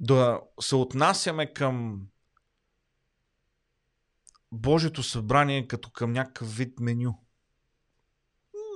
Да 0.00 0.40
се 0.60 0.76
отнасяме 0.76 1.52
към 1.52 2.06
Божието 4.52 5.02
събрание 5.02 5.66
като 5.66 5.90
към 5.90 6.12
някакъв 6.12 6.56
вид 6.56 6.80
меню. 6.80 7.18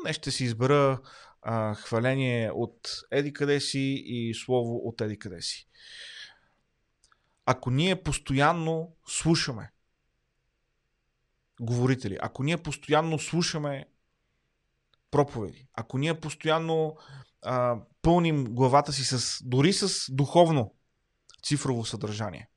Не 0.05 0.13
ще 0.13 0.31
си 0.31 0.45
избера 0.45 1.01
а, 1.43 1.75
хваление 1.75 2.51
от 2.51 2.89
еди 3.11 3.33
къде 3.33 3.61
си 3.61 4.03
и 4.07 4.35
слово 4.35 4.77
от 4.77 5.01
еди 5.01 5.19
къде 5.19 5.43
си. 5.43 5.69
Ако 7.47 7.71
ние 7.71 8.03
постоянно 8.03 8.97
слушаме 9.07 9.73
говорители, 11.61 12.19
ако 12.21 12.43
ние 12.43 12.63
постоянно 12.63 13.19
слушаме 13.19 13.87
проповеди, 15.11 15.69
ако 15.75 15.99
ние 15.99 16.21
постоянно 16.21 16.97
а, 17.43 17.81
пълним 18.03 18.45
главата 18.45 18.93
си 18.93 19.05
с, 19.05 19.45
дори 19.45 19.73
с 19.73 20.13
духовно 20.13 20.75
цифрово 21.43 21.85
съдържание, 21.85 22.49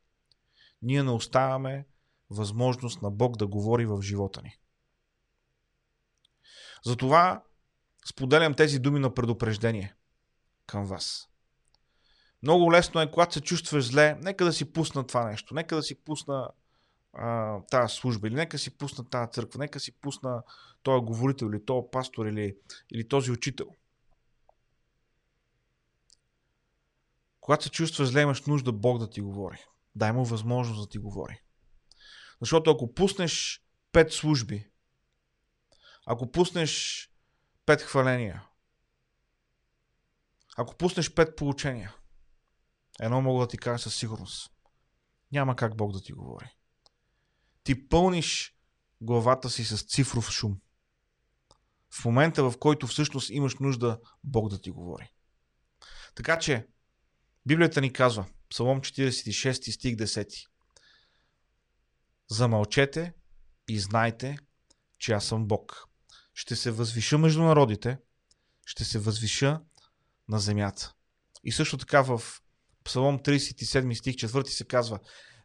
ние 0.81 1.03
не 1.03 1.11
оставяме 1.11 1.87
възможност 2.29 3.01
на 3.01 3.11
Бог 3.11 3.37
да 3.37 3.47
говори 3.47 3.85
в 3.85 4.01
живота 4.01 4.41
ни. 4.41 4.59
Затова 6.85 7.43
споделям 8.09 8.53
тези 8.53 8.79
думи 8.79 8.99
на 8.99 9.13
предупреждение 9.13 9.95
към 10.65 10.85
вас. 10.85 11.26
Много 12.43 12.71
лесно 12.71 13.01
е, 13.01 13.11
когато 13.11 13.33
се 13.33 13.41
чувстваш 13.41 13.85
зле, 13.87 14.15
нека 14.21 14.45
да 14.45 14.53
си 14.53 14.73
пусна 14.73 15.07
това 15.07 15.25
нещо, 15.29 15.53
нека 15.53 15.75
да 15.75 15.83
си 15.83 15.95
пусна 15.95 16.49
тази 17.71 17.95
служба, 17.95 18.27
или 18.27 18.35
нека 18.35 18.57
си 18.57 18.77
пусна 18.77 19.09
тази 19.09 19.31
църква, 19.31 19.59
нека 19.59 19.79
си 19.79 19.91
пусна 19.91 20.43
този 20.83 21.05
говорител, 21.05 21.45
или 21.45 21.65
този 21.65 21.87
пастор, 21.91 22.25
или, 22.25 22.57
или 22.93 23.07
този 23.07 23.31
учител. 23.31 23.67
Когато 27.41 27.63
се 27.63 27.69
чувстваш 27.69 28.09
зле, 28.09 28.21
имаш 28.21 28.45
нужда 28.45 28.71
Бог 28.71 28.99
да 28.99 29.09
ти 29.09 29.21
говори. 29.21 29.65
дай 29.95 30.11
му 30.11 30.25
възможност 30.25 30.81
да 30.81 30.89
ти 30.89 30.97
говори. 30.97 31.41
Защото 32.39 32.71
ако 32.71 32.93
пуснеш 32.93 33.63
пет 33.91 34.13
служби, 34.13 34.69
ако 36.05 36.31
пуснеш 36.31 37.03
пет 37.65 37.81
хваления, 37.81 38.47
ако 40.57 40.75
пуснеш 40.75 41.13
пет 41.13 41.35
получения, 41.35 41.95
едно 43.01 43.21
мога 43.21 43.45
да 43.45 43.47
ти 43.47 43.57
кажа 43.57 43.83
със 43.83 43.95
сигурност. 43.95 44.51
Няма 45.31 45.55
как 45.55 45.77
Бог 45.77 45.91
да 45.91 46.01
ти 46.01 46.11
говори. 46.11 46.49
Ти 47.63 47.89
пълниш 47.89 48.55
главата 49.01 49.49
си 49.49 49.65
с 49.65 49.83
цифров 49.83 50.31
шум. 50.31 50.59
В 51.89 52.05
момента, 52.05 52.49
в 52.49 52.57
който 52.59 52.87
всъщност 52.87 53.29
имаш 53.29 53.55
нужда 53.59 53.99
Бог 54.23 54.49
да 54.49 54.61
ти 54.61 54.71
говори. 54.71 55.11
Така 56.15 56.39
че, 56.39 56.67
Библията 57.45 57.81
ни 57.81 57.93
казва, 57.93 58.25
Псалом 58.49 58.81
46 58.81 59.71
стих 59.71 59.95
10. 59.95 60.47
Замълчете 62.29 63.13
и 63.67 63.79
знайте, 63.79 64.37
че 64.99 65.13
аз 65.13 65.25
съм 65.25 65.47
Бог. 65.47 65.87
Ще 66.33 66.55
се 66.55 66.71
възвиша 66.71 67.17
между 67.17 67.43
народите, 67.43 67.97
ще 68.65 68.85
се 68.85 68.99
възвиша 68.99 69.61
на 70.27 70.39
земята. 70.39 70.93
И 71.43 71.51
също 71.51 71.77
така 71.77 72.01
в 72.01 72.21
Псалом 72.87 73.19
37 73.19 73.93
стих 73.93 74.15
4 74.15 74.47
се 74.47 74.67
казва 74.67 74.99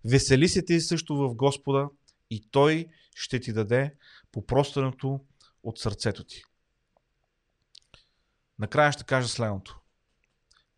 Весели 0.04 0.48
се 0.48 0.64
ти 0.64 0.80
също 0.80 1.16
в 1.16 1.34
Господа 1.34 1.88
и 2.30 2.48
Той 2.50 2.86
ще 3.14 3.40
ти 3.40 3.52
даде 3.52 3.94
по 4.32 4.46
пространното 4.46 5.20
от 5.62 5.78
сърцето 5.78 6.24
ти. 6.24 6.42
Накрая 8.58 8.92
ще 8.92 9.04
кажа 9.04 9.28
следното. 9.28 9.80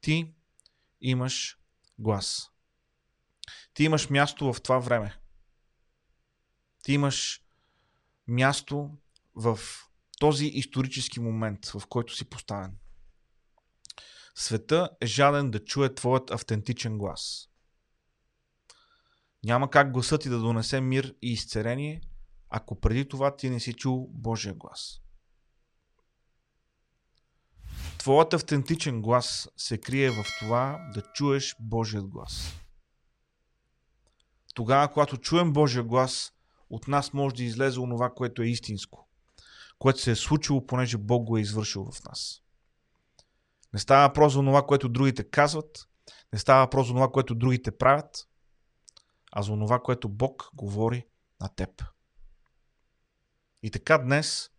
Ти 0.00 0.34
имаш 1.00 1.58
глас. 1.98 2.50
Ти 3.74 3.84
имаш 3.84 4.10
място 4.10 4.52
в 4.52 4.62
това 4.62 4.78
време. 4.78 5.18
Ти 6.82 6.92
имаш 6.92 7.42
място 8.26 8.90
в 9.34 9.58
този 10.18 10.46
исторически 10.46 11.20
момент, 11.20 11.66
в 11.66 11.86
който 11.88 12.14
си 12.14 12.24
поставен. 12.24 12.76
Света 14.34 14.90
е 15.00 15.06
жаден 15.06 15.50
да 15.50 15.64
чуе 15.64 15.94
твоят 15.94 16.30
автентичен 16.30 16.98
глас. 16.98 17.48
Няма 19.44 19.70
как 19.70 19.92
гласът 19.92 20.20
ти 20.20 20.28
да 20.28 20.38
донесе 20.38 20.80
мир 20.80 21.14
и 21.22 21.32
изцерение, 21.32 22.00
ако 22.48 22.80
преди 22.80 23.08
това 23.08 23.36
ти 23.36 23.50
не 23.50 23.60
си 23.60 23.72
чул 23.72 24.08
Божия 24.10 24.54
глас. 24.54 25.00
Твоят 27.98 28.34
автентичен 28.34 29.02
глас 29.02 29.48
се 29.56 29.78
крие 29.78 30.10
в 30.10 30.24
това 30.38 30.90
да 30.94 31.02
чуеш 31.02 31.56
Божият 31.60 32.06
глас. 32.06 32.52
Тогава, 34.54 34.92
когато 34.92 35.16
чуем 35.16 35.52
Божия 35.52 35.82
глас, 35.82 36.32
от 36.70 36.88
нас 36.88 37.12
може 37.12 37.34
да 37.34 37.42
излезе 37.42 37.80
онова, 37.80 38.10
което 38.10 38.42
е 38.42 38.46
истинско, 38.46 39.08
което 39.78 40.00
се 40.00 40.10
е 40.10 40.16
случило, 40.16 40.66
понеже 40.66 40.98
Бог 40.98 41.24
го 41.24 41.36
е 41.36 41.40
извършил 41.40 41.84
в 41.84 42.04
нас. 42.04 42.43
Не 43.74 43.80
става 43.80 44.08
въпрос 44.08 44.32
за 44.32 44.38
това, 44.38 44.66
което 44.66 44.88
другите 44.88 45.30
казват, 45.30 45.88
не 46.32 46.38
става 46.38 46.64
въпрос 46.64 46.86
за 46.86 46.92
това, 46.92 47.12
което 47.12 47.34
другите 47.34 47.78
правят, 47.78 48.28
а 49.32 49.42
за 49.42 49.52
това, 49.52 49.82
което 49.82 50.08
Бог 50.08 50.50
говори 50.54 51.06
на 51.40 51.48
теб. 51.48 51.84
И 53.62 53.70
така 53.70 53.98
днес 53.98 54.50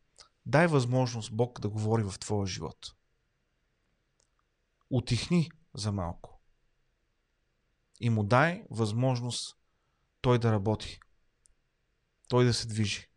дай 0.45 0.67
възможност 0.67 1.35
Бог 1.35 1.59
да 1.59 1.69
говори 1.69 2.03
в 2.03 2.19
твоя 2.19 2.47
живот. 2.47 2.95
Отихни 4.89 5.49
за 5.73 5.91
малко. 5.91 6.41
И 7.99 8.09
му 8.09 8.23
дай 8.23 8.63
възможност 8.69 9.57
той 10.21 10.39
да 10.39 10.51
работи. 10.51 10.99
Той 12.27 12.45
да 12.45 12.53
се 12.53 12.67
движи. 12.67 13.07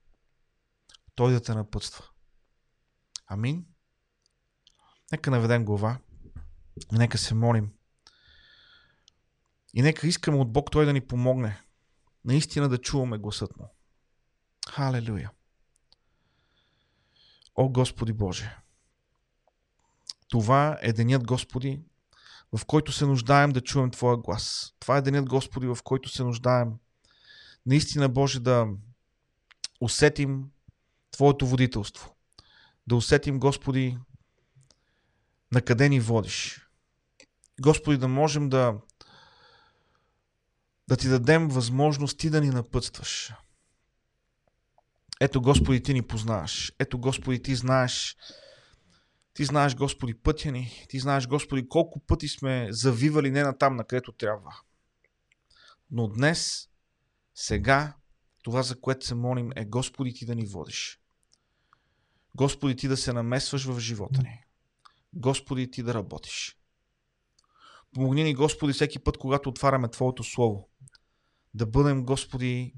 Той 1.15 1.33
да 1.33 1.41
те 1.41 1.55
напътства. 1.55 2.05
Амин. 3.27 3.67
Нека 5.13 5.31
наведем 5.31 5.65
глава. 5.65 5.99
Нека 6.93 7.19
се 7.19 7.35
молим. 7.35 7.71
И 9.75 9.83
нека 9.83 10.07
искаме 10.07 10.39
от 10.39 10.53
Бог 10.53 10.71
Той 10.71 10.87
да 10.87 10.93
ни 10.93 11.01
помогне. 11.01 11.63
Наистина 12.25 12.69
да 12.69 12.79
чуваме 12.79 13.19
гласът 13.19 13.57
Му. 13.57 13.75
Халелуя. 14.69 15.31
О 17.55 17.69
Господи 17.69 18.13
Боже! 18.13 18.57
Това 20.29 20.79
е 20.83 20.93
денят, 20.93 21.27
Господи, 21.27 21.81
в 22.57 22.65
който 22.67 22.93
се 22.93 23.07
нуждаем 23.07 23.51
да 23.51 23.61
чуем 23.61 23.91
Твоя 23.91 24.17
глас. 24.17 24.75
Това 24.81 24.97
е 24.97 25.03
денят, 25.03 25.29
Господи, 25.29 25.67
в 25.67 25.79
който 25.85 26.09
се 26.09 26.25
нуждаем 26.25 26.73
наистина, 27.67 28.09
Боже, 28.09 28.41
да 28.41 28.67
усетим 29.81 30.51
Твоето 31.11 31.47
водителство. 31.47 32.15
Да 32.87 32.97
усетим, 32.97 33.41
Господи, 33.41 33.99
на 35.53 35.63
къде 35.63 35.89
ни 35.89 36.01
водиш. 36.01 36.69
Господи, 37.61 37.99
да 37.99 38.09
можем 38.09 38.49
да 38.49 38.75
да 40.89 40.97
ти 40.97 41.09
дадем 41.09 41.49
възможност 41.49 42.19
ти 42.19 42.31
да 42.31 42.41
ни 42.41 42.49
напътстваш. 42.49 43.33
Ето, 45.21 45.43
Господи, 45.43 45.83
ти 45.83 45.95
ни 45.95 46.03
познаваш. 46.03 46.73
Ето, 46.79 46.99
Господи, 46.99 47.43
ти 47.43 47.55
знаеш 47.55 48.17
ти 49.39 49.45
знаеш, 49.45 49.77
Господи, 49.77 50.15
пътя 50.15 50.53
ни. 50.53 50.87
Ти 50.89 50.99
знаеш, 50.99 51.27
Господи, 51.27 51.69
колко 51.69 52.01
пъти 52.01 52.29
сме 52.29 52.69
завивали 52.71 53.31
не 53.31 53.43
на 53.43 53.59
там, 53.59 53.77
на 53.77 53.85
където 53.85 54.13
трябва. 54.13 54.55
Но 55.91 56.09
днес, 56.09 56.69
сега, 57.35 57.97
това, 58.43 58.63
за 58.63 58.81
което 58.81 59.07
се 59.07 59.15
молим, 59.15 59.51
е 59.57 59.65
Господи, 59.65 60.15
ти 60.15 60.27
да 60.27 60.35
ни 60.35 60.47
водиш. 60.47 61.01
Господи, 62.35 62.77
ти 62.77 62.89
да 62.89 62.97
се 62.97 63.13
намесваш 63.13 63.65
в 63.65 63.81
живота 63.81 64.23
ни. 64.23 64.45
Господи, 65.13 65.71
ти 65.71 65.83
да 65.83 65.95
работиш. 65.95 66.59
Помогни 67.95 68.25
ни, 68.25 68.35
Господи, 68.35 68.73
всеки 68.73 68.99
път, 68.99 69.19
когато 69.19 69.49
отваряме 69.49 69.91
Твоето 69.91 70.25
Слово, 70.25 70.69
да 71.55 71.67
бъдем, 71.67 72.05
Господи, 72.05 72.75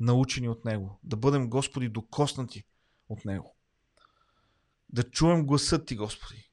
научени 0.00 0.48
от 0.48 0.64
Него, 0.64 1.00
да 1.02 1.16
бъдем, 1.16 1.50
Господи, 1.50 1.88
докоснати 1.88 2.64
от 3.08 3.24
Него. 3.24 3.56
Да 4.92 5.10
чуем 5.10 5.46
гласът 5.46 5.86
Ти, 5.86 5.96
Господи, 5.96 6.50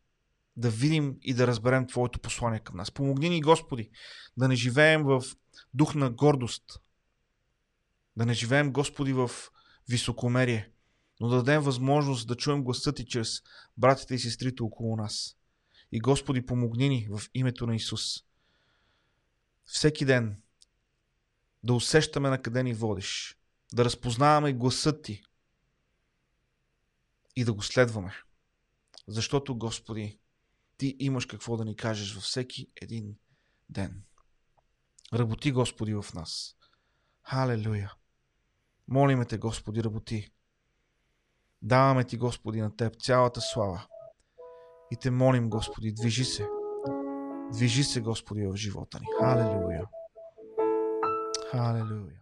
да 0.58 0.70
видим 0.70 1.18
и 1.22 1.34
да 1.34 1.48
разберем 1.48 1.88
Твоето 1.88 2.20
послание 2.20 2.60
към 2.60 2.76
нас. 2.76 2.92
Помогни 2.92 3.30
ни, 3.30 3.42
Господи, 3.42 3.90
да 4.38 4.48
не 4.48 4.56
живеем 4.56 5.04
в 5.04 5.24
дух 5.74 5.96
на 5.96 6.12
гордост, 6.12 6.64
да 8.18 8.26
не 8.26 8.34
живеем, 8.34 8.72
Господи, 8.72 9.14
в 9.14 9.32
високомерие, 9.90 10.72
но 11.22 11.28
да 11.28 11.36
дадем 11.36 11.62
възможност 11.62 12.28
да 12.28 12.36
чуем 12.36 12.64
гласът 12.64 12.96
Ти 12.96 13.06
чрез 13.06 13.42
братите 13.78 14.16
и 14.16 14.20
сестрите 14.20 14.64
около 14.64 14.96
нас. 14.96 15.38
И 15.92 16.00
Господи, 16.00 16.46
помогни 16.46 16.90
ни 16.90 17.08
в 17.12 17.22
името 17.34 17.68
на 17.68 17.76
Исус. 17.76 18.24
Всеки 19.66 20.06
ден 20.06 20.42
да 21.64 21.74
усещаме 21.74 22.30
на 22.30 22.42
къде 22.42 22.64
ни 22.64 22.74
водиш, 22.74 23.38
да 23.74 23.86
разпознаваме 23.86 24.54
гласът 24.54 25.04
Ти 25.04 25.24
и 27.36 27.44
да 27.44 27.54
го 27.54 27.62
следваме. 27.62 28.16
Защото, 29.08 29.58
Господи, 29.58 30.20
Ти 30.78 30.96
имаш 31.00 31.26
какво 31.26 31.58
да 31.58 31.66
ни 31.66 31.76
кажеш 31.76 32.14
във 32.14 32.24
всеки 32.24 32.68
един 32.82 33.16
ден. 33.70 34.04
Работи, 35.14 35.52
Господи, 35.52 35.94
в 35.94 36.06
нас. 36.14 36.56
Халелуя! 37.24 37.94
Молиме 38.88 39.26
Те, 39.26 39.38
Господи, 39.38 39.84
работи. 39.84 40.32
Даваме 41.62 42.04
Ти, 42.04 42.18
Господи, 42.18 42.62
на 42.62 42.76
Теб 42.76 42.94
цялата 43.02 43.42
слава. 43.42 43.86
И 44.92 44.96
Те 44.96 45.12
молим, 45.12 45.50
Господи, 45.50 45.94
движи 45.94 46.26
се. 46.26 46.48
Движи 47.54 47.84
се, 47.84 48.02
Господи, 48.02 48.48
в 48.48 48.56
живота 48.56 49.00
ни. 49.00 49.06
Халелуя! 49.20 49.86
Hallelujah. 51.54 52.21